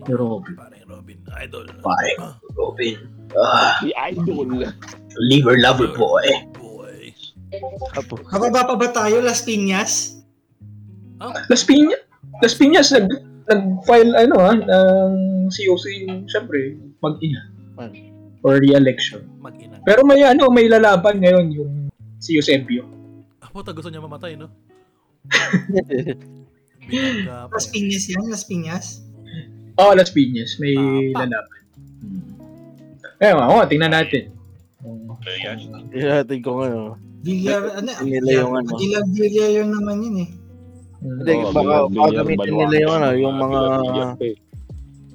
[0.09, 0.57] Ni Robin.
[0.57, 1.19] Parang Robin.
[1.45, 1.67] Idol.
[1.85, 2.13] Pare,
[2.57, 2.97] Robin.
[3.37, 4.65] Ah, Si Idol.
[5.29, 6.25] liver lover boy.
[6.57, 7.13] Boy.
[7.93, 8.17] Apo.
[8.33, 10.25] Mababa pa ba tayo, Las Piñas?
[11.53, 12.01] Las Piñas,
[12.41, 13.11] Las Piñas nag,
[13.51, 15.13] nag-file ano ha, ng
[15.53, 15.85] COC,
[16.31, 17.53] syempre, mag-ina.
[18.47, 19.27] Or re-election.
[19.43, 19.83] Mag-ina.
[19.83, 21.73] Pero may ano, may lalaban ngayon yung
[22.23, 22.87] si Eusebio.
[23.43, 24.49] Ah, puta, gusto niya mamatay, no?
[27.53, 29.08] Las Piñas yan, Las Piñas.
[29.79, 31.23] Oh, Las Piñas, may Tapa.
[31.25, 31.63] lalaban.
[32.03, 33.23] Hmm.
[33.23, 34.35] Eh, oo, tingnan natin.
[34.83, 36.99] Tingnan natin kung ano.
[37.23, 37.91] Villar, ano?
[38.03, 38.71] Nila yung ano.
[38.75, 40.31] Villar, Villar yun naman yun eh.
[40.99, 41.17] Hmm.
[41.23, 44.47] Hindi, Oo, baka, Villar- baka Villar gamitin nila yung ano, yung mga Villar- Villar pa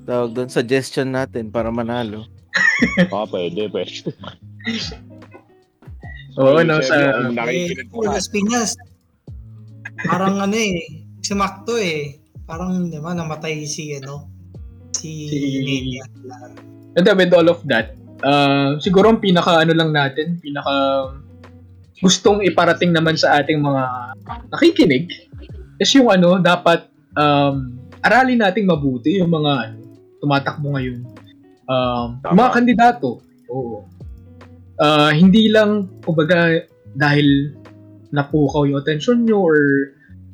[0.03, 2.28] tawag doon, suggestion natin para manalo.
[3.07, 4.03] Ah, pwede, pwede.
[6.36, 6.95] Oo, no, sa...
[7.24, 8.76] kung Eh, nakikinig ko Las Piñas.
[10.03, 12.20] Parang ano eh, sumakto eh.
[12.43, 14.28] Parang, di ba, namatay si, ano,
[15.04, 16.04] si, Si- Nenya.
[16.95, 21.10] And then with all of that, uh, siguro ang pinaka ano lang natin, pinaka
[21.99, 23.84] gustong iparating naman sa ating mga
[24.51, 25.08] nakikinig
[25.80, 29.78] is yung ano, dapat um, aralin nating mabuti yung mga ano,
[30.24, 31.04] tumatakbo ngayon.
[31.68, 32.36] Um, Tama.
[32.43, 33.20] mga kandidato.
[33.51, 33.88] Oo.
[34.82, 36.66] Ah, hindi lang, kumbaga,
[36.97, 37.54] dahil
[38.14, 39.58] napukaw yung attention nyo or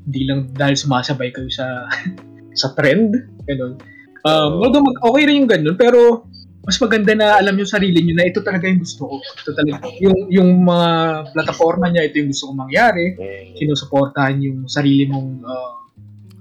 [0.09, 1.87] hindi lang dahil sumasabay kayo sa
[2.59, 3.13] sa trend.
[3.45, 3.77] Ganun.
[4.25, 6.27] Um, although mag- okay rin yung ganun, pero
[6.69, 9.15] mas maganda na alam yung sarili nyo na ito talaga yung gusto ko.
[9.23, 9.89] Ito talaga.
[10.03, 10.89] Yung, yung mga
[11.33, 13.15] plataforma niya, ito yung gusto kong mangyari.
[13.15, 13.57] Hmm.
[13.57, 15.81] Sinusuportahan yung sarili mong ah,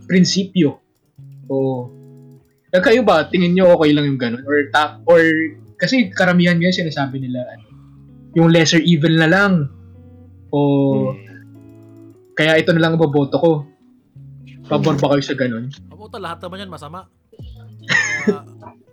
[0.04, 0.84] prinsipyo.
[1.48, 1.88] O,
[2.68, 4.44] eh, kayo ba, tingin nyo okay lang yung ganun?
[4.44, 5.22] Or, ta- or
[5.78, 7.66] kasi karamihan ngayon sinasabi nila, ano,
[8.36, 9.70] yung lesser evil na lang.
[10.52, 11.14] O,
[12.36, 13.52] kaya ito na lang ang boboto ko.
[14.68, 15.72] Pabor ba kayo sa ganun?
[15.88, 17.08] Ah, puta, lahat naman yan masama.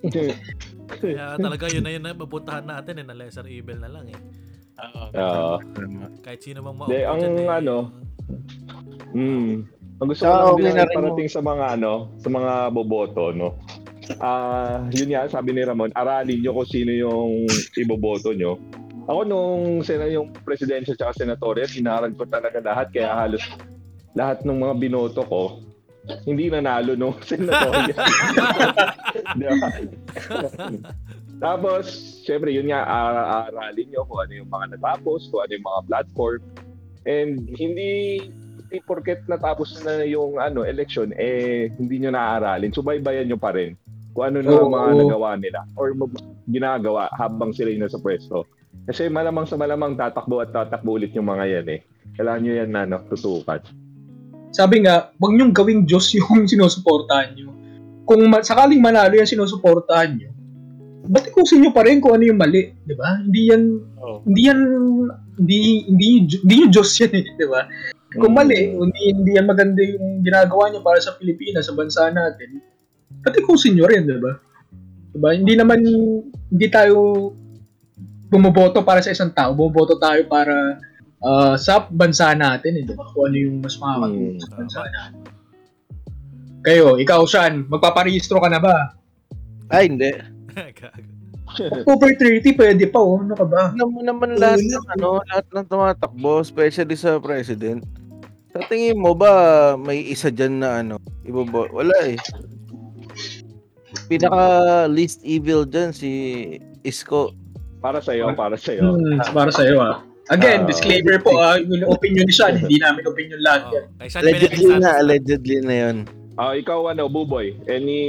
[0.05, 0.37] Kaya,
[0.85, 4.19] kaya talaga yun na yun na mapuntahan natin eh, na lesser evil na lang eh.
[5.15, 5.57] Oo.
[6.21, 7.49] Kahit sino mang maupo ang dyan eh.
[7.49, 7.75] ano,
[9.15, 9.63] Hmm.
[10.03, 13.55] Ang gusto ko Saka lang okay din parating sa mga ano, sa mga boboto, no.
[14.19, 17.47] Ah, yun nga sabi ni Ramon, aralin nyo kung sino yung
[17.79, 18.59] iboboto nyo.
[19.07, 23.45] Ako nung sena yung presidential at senatorial, hinarad ko talaga lahat kaya halos
[24.15, 25.59] lahat ng mga binoto ko
[26.25, 27.93] hindi nanalo nung senatorial.
[29.37, 29.69] Di ba?
[31.35, 31.85] Tapos,
[32.23, 36.41] syempre, yun nga, aaralin nyo kung ano yung mga natapos, kung ano yung mga platform.
[37.05, 38.23] And hindi,
[38.65, 42.71] hindi porket natapos na yung ano, election, eh, hindi nyo naaaralin.
[42.71, 43.75] Subaybayan nyo pa rin
[44.15, 44.71] kung ano na Oo.
[44.71, 45.91] mga nagawa nila or
[46.47, 48.47] ginagawa habang sila yung nasa pwesto.
[48.87, 51.79] Kasi malamang sa malamang tatakbo at tatakbo ulit yung mga yan eh.
[52.15, 53.59] Kailangan nyo yan na no, tutukan.
[54.55, 57.51] Sabi nga, wag niyong gawing Diyos yung sinusuportahan niyo.
[58.07, 60.29] Kung ma- sakaling manalo yung sinusuportahan niyo,
[61.05, 63.19] ba't ikusin niyo pa rin kung ano yung mali, 'di ba?
[63.19, 63.63] Hindi yan
[63.99, 64.17] Oo.
[64.25, 64.59] hindi yan
[65.37, 66.07] hindi hindi
[66.41, 67.61] hindi yung Diyos yan eh, 'di ba?
[68.15, 68.37] Kung Mm.
[68.39, 72.63] mali, hindi, hindi yan maganda yung ginagawa niyo para sa Pilipinas, sa bansa natin,
[73.21, 74.33] ba't ikusin niyo rin, 'di ba?
[75.13, 75.29] 'Di ba?
[75.35, 75.79] Hindi naman
[76.49, 77.29] hindi tayo
[78.25, 80.79] bumoboto para sa isang tao, bumoboto tayo para
[81.21, 83.05] ah, sa bansa natin, eh, 'di ba?
[83.13, 84.43] Kung ano yung mas makakatulong Mm.
[84.43, 85.21] sa bansa natin.
[86.65, 88.97] Kayo, ikaw, Sean, magpaparehistro ka na ba?
[89.69, 90.09] Ay, hindi.
[91.55, 93.21] October 30, pwede pa, oh.
[93.21, 93.69] Ano ka ba?
[93.71, 97.85] Alam mo naman lahat ng ano, lahat ng tumatakbo, especially sa president.
[98.51, 101.69] Sa tingin mo ba may isa dyan na ano, ibobo?
[101.69, 102.17] Wala eh.
[104.09, 104.41] Pinaka
[104.89, 106.09] least evil dyan si
[106.81, 107.31] Isko.
[107.79, 108.97] Para sa'yo, para sa'yo.
[108.97, 110.01] Hmm, para sa'yo, ah.
[110.25, 110.67] Again, Ah.
[110.67, 113.85] disclaimer po, ah, yung opinion ni Sean, hindi namin opinion lahat yan.
[113.85, 115.97] Oh, kay Sean Allegedly na, allegedly na yun.
[116.35, 117.99] Ah, ikaw ano, Buboy, any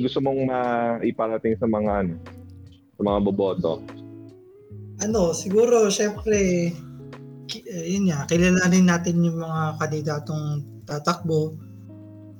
[0.00, 2.14] gusto mong maiparating sa mga ano,
[2.94, 3.82] sa mga boboto?
[4.98, 6.70] ano, siguro, syempre,
[7.70, 11.54] eh, yun nga, kilalanin natin yung mga kandidatong tatakbo.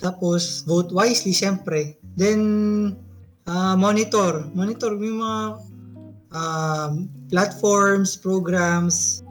[0.03, 1.99] Tapos, vote wisely, syempre.
[2.19, 2.41] Then,
[3.47, 4.51] ah, monitor.
[4.59, 5.39] Monitor yung mga
[6.33, 9.23] um, platforms, programs,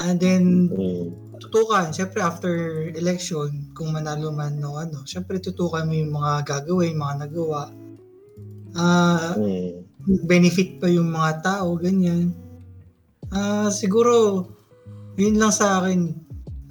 [0.00, 0.68] and then
[1.40, 1.92] tutukan.
[1.92, 2.52] Syempre, after
[2.92, 7.72] election, kung manalo man no ano, syempre tutukan mo yung mga gagawin, mga nagawa.
[8.76, 9.34] Ah,
[10.28, 12.30] benefit pa yung mga tao, ganyan.
[13.32, 14.46] Ah, siguro,
[15.18, 16.14] yun lang sa akin.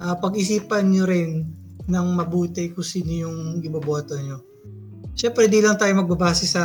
[0.00, 1.44] Ah, pag-isipan nyo rin
[1.90, 4.40] ng mabuti kung sino yung iboboto nyo.
[5.12, 6.64] Siyempre, di lang tayo magbabase sa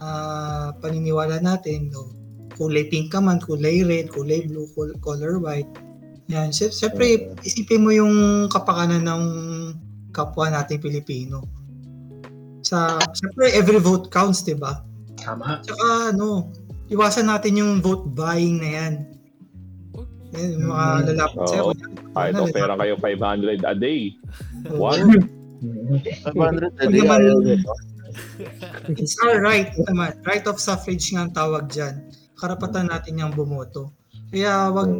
[0.00, 1.88] ah, paniniwala natin.
[1.88, 2.10] No?
[2.52, 5.68] Kulay pink ka man, kulay red, kulay blue, col- color white.
[6.28, 6.50] Yan.
[6.50, 8.14] Siyempre, isipin mo yung
[8.46, 9.22] kapakanan ng
[10.10, 11.42] kapwa natin Pilipino.
[12.60, 14.84] Sa, siyempre, every vote counts, di ba?
[15.16, 15.58] Tama.
[15.60, 16.52] Tsaka ano,
[16.86, 18.94] iwasan natin yung vote buying na yan.
[20.30, 21.62] Yan, yung mga Mm, lalapit sa'yo.
[21.66, 21.72] oo.
[22.14, 24.14] Ah, ito, Ano, pera kayo 500 a day.
[24.70, 25.02] What?
[25.02, 27.00] 500 a day.
[27.02, 27.62] naman-.
[28.96, 30.20] It's our right naman.
[30.26, 32.10] Right of suffrage nga ang tawag dyan.
[32.36, 33.92] Karapatan natin yung bumoto.
[34.30, 34.90] Kaya wag,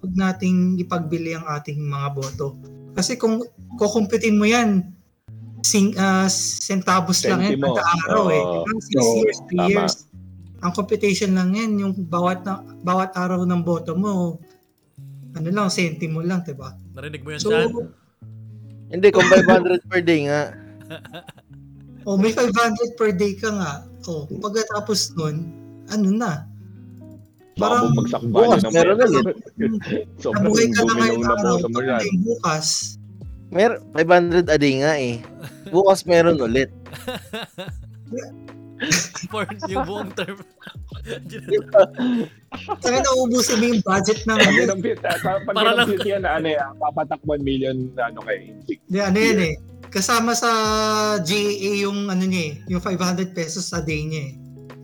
[0.00, 2.56] wag nating ipagbili ang ating mga boto.
[2.96, 3.44] Kasi kung
[3.78, 4.98] kukumpitin mo yan,
[5.62, 8.42] sing, ah, centavos lang yan kada araw eh.
[8.42, 8.64] Oo.
[8.64, 8.80] Diba?
[8.82, 9.70] Six Oo, years, three tama.
[9.70, 9.94] years.
[10.58, 14.42] Ang competition lang yan, yung bawat na, bawat araw ng boto mo,
[15.38, 16.74] ano lang, sentimo lang, diba?
[16.98, 17.94] Narinig mo yun, So, Sean?
[18.88, 20.50] Hindi, kung 500 per day nga.
[22.06, 22.52] oh, may 500
[22.94, 23.72] per day ka nga.
[24.06, 25.48] Oh, pagkatapos nun,
[25.88, 26.32] ano na?
[27.58, 29.08] Parang bumagsak value bukas ng meron pera.
[29.10, 29.36] ulit.
[30.22, 32.66] Sobrang nabuhay ka na dumi ngayon nung araw, tapos bukas,
[33.48, 35.24] Mer 500 a day nga eh.
[35.72, 36.68] Bukas meron ulit.
[39.32, 40.38] For yung buong term.
[42.84, 44.74] Kaya nauubusin mo yung budget ng Pag ano,
[45.42, 48.54] pag Para lang- ginampit yan, ano yan, papatak 1 million na ano kay
[49.02, 49.54] ano yan eh.
[49.88, 50.50] Kasama sa
[51.18, 54.34] GAA yung ano niya eh, yung 500 pesos a day niya eh.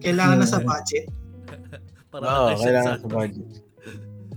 [0.01, 1.09] Kailangan na sa budget.
[2.13, 3.49] Para Oo, lang kailangan sa budget.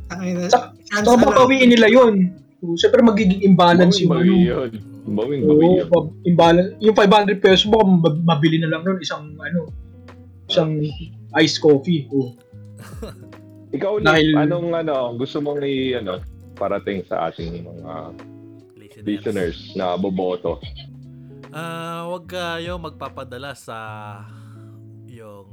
[0.08, 1.40] Ang ina, Sa- chance So, na baka lang.
[1.42, 2.14] bawiin nila yun.
[2.76, 4.24] Siyempre magiging imbalance yung ano.
[4.24, 4.72] yun.
[5.08, 5.88] Bawing bawi yun.
[5.88, 6.72] ba- imbalance.
[6.80, 9.72] Yung 500 pesos baka mab- mabili na lang nun isang ano,
[10.46, 10.80] isang
[11.38, 12.08] iced coffee.
[12.10, 12.36] Oh.
[13.70, 16.24] Ikaw, Dahil- anong ano, gusto mong i, ano,
[16.56, 17.94] parating sa ating mga
[19.08, 19.58] Listeners.
[19.74, 20.60] na boboto?
[21.50, 23.78] Ah, wag kayo magpapadala sa
[25.08, 25.48] yung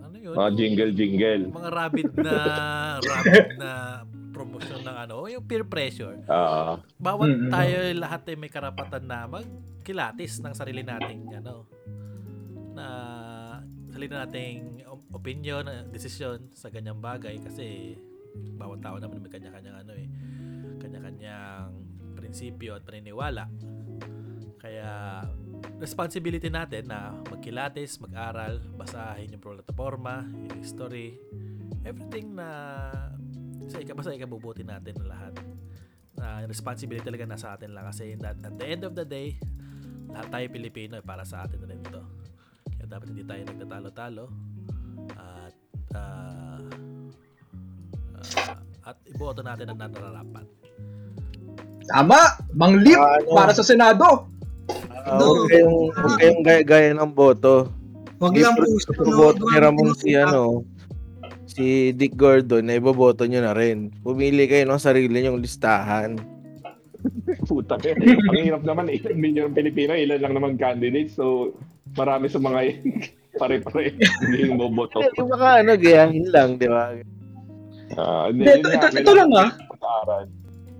[0.00, 0.32] ano yun?
[0.32, 1.42] Mga jingle-jingle.
[1.50, 2.34] Mga rabid na
[3.10, 3.70] rabid na
[4.30, 6.22] promotion ng ano, yung peer pressure.
[6.26, 7.50] Ah, Bawat Mm-mm.
[7.50, 11.66] tayo lahat ay may karapatan na magkilatis ng sarili nating ano
[12.72, 12.86] na
[13.88, 17.96] sarili nating op- opinion, uh, desisyon sa ganyang bagay kasi
[18.54, 20.08] bawat tao naman may kanya-kanyang ano eh
[20.76, 21.72] kanya-kanyang
[22.36, 23.48] prinsipyo at paniniwala.
[24.60, 25.24] Kaya
[25.80, 31.16] responsibility natin na magkilatis, mag-aral, basahin yung plataforma, yung history,
[31.80, 32.92] everything na
[33.72, 35.32] sa ika, ikabubuti natin na lahat.
[36.20, 39.40] Na responsibility talaga nasa atin lang kasi that, at the end of the day,
[40.12, 42.04] lahat tayo Pilipino eh, para sa atin rin ito.
[42.76, 44.26] Kaya dapat hindi tayo nagtatalo-talo
[45.16, 45.54] at
[45.96, 46.60] ah,
[48.20, 48.60] ah,
[48.92, 50.66] at iboto natin ang nararapat.
[51.86, 52.18] Tama!
[52.52, 53.32] Mang Lip Ano?
[53.32, 54.26] para sa Senado!
[55.06, 57.70] Ah, huwag kayong, huwag kayong gaya-gaya ng boto.
[58.18, 58.90] Wag Hindi lang po puso.
[59.06, 60.66] boto ni Ramon si ano,
[61.46, 63.94] si Dick Gordon, na iboboto nyo na rin.
[64.00, 66.18] Pumili kayo ng sarili nyong listahan.
[67.46, 67.94] Puta ka.
[67.94, 71.14] Ang hirap naman, ilan milyon Pilipino, ilan lang naman candidates.
[71.14, 71.54] So,
[71.94, 72.78] marami sa mga yan,
[73.38, 75.06] pare-pare, hindi yung boboto.
[75.14, 76.90] Yung mga ano, gayahin lang, di ba?
[77.94, 79.50] Ah, Hindi, ito, ito, ito lang ah.
[79.70, 80.24] Pag-aaral.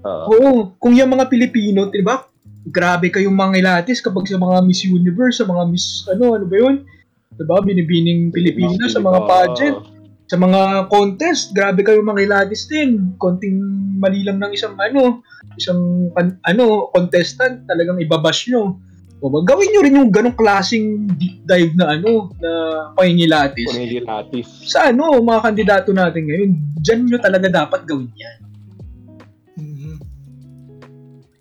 [0.07, 2.23] Ah, Oo, kung yung mga Pilipino, di ba?
[2.67, 6.57] Grabe kayong mga ilatis kapag sa mga Miss Universe, sa mga Miss, ano, ano ba
[6.57, 6.87] yun?
[7.35, 7.59] Di ba?
[7.59, 9.79] Binibining Pilipino sa mga pageant,
[10.27, 13.15] sa mga contest, grabe kayong mga ilatis din.
[13.19, 13.59] Konting
[13.99, 15.23] mali lang ng isang, ano,
[15.55, 16.11] isang,
[16.43, 18.79] ano, contestant, talagang ibabash nyo.
[19.25, 22.51] O ba, gawin nyo rin yung ganong klaseng deep dive na, ano, na
[22.99, 23.71] pangingilatis.
[23.73, 24.47] Punigilatis.
[24.69, 26.51] Sa ano, mga kandidato natin ngayon,
[26.85, 28.39] dyan nyo talaga dapat gawin yan.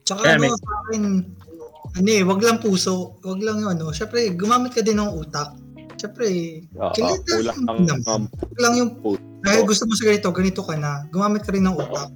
[0.06, 1.03] Tsaka Kaya ano sa akin,
[1.97, 5.58] ano eh, wag lang puso, wag lang yung ano, syempre gumamit ka din ng utak.
[5.97, 8.91] Syempre, Ah, ah, Kilala kulang ang um, wag lang yung
[9.41, 12.10] dahil gusto mo sa ganito, ganito ka na, gumamit ka rin ng utak.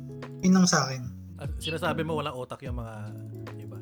[0.46, 1.02] Yun lang sa akin.
[1.42, 2.96] At sinasabi mo walang utak yung mga
[3.58, 3.78] iba.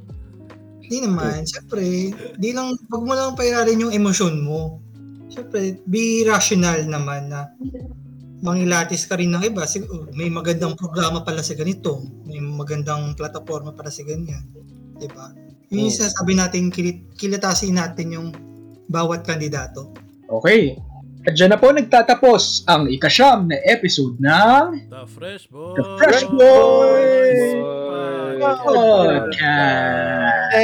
[0.86, 4.82] Hindi naman, syempre, di lang, wag mo lang pairarin yung emosyon mo.
[5.30, 7.46] Syempre, be rational naman na
[8.40, 9.66] mangilatis ka rin ng iba.
[9.68, 12.00] Sig- oh, may magandang programa pala sa ganito.
[12.24, 14.48] May magandang plataforma para sa ganyan.
[14.96, 15.32] Di ba?
[15.70, 15.98] Yun yung Hmm.
[16.02, 18.28] sinasabi natin, kilit, kilatasin natin yung
[18.90, 19.92] bawat kandidato.
[20.26, 20.74] Okay.
[21.20, 25.76] At dyan na po nagtatapos ang ikasyam na episode ng The Fresh Boys!
[25.76, 27.40] The Fresh Boys!
[28.40, 28.64] Podcast.
[28.64, 30.56] Podcast.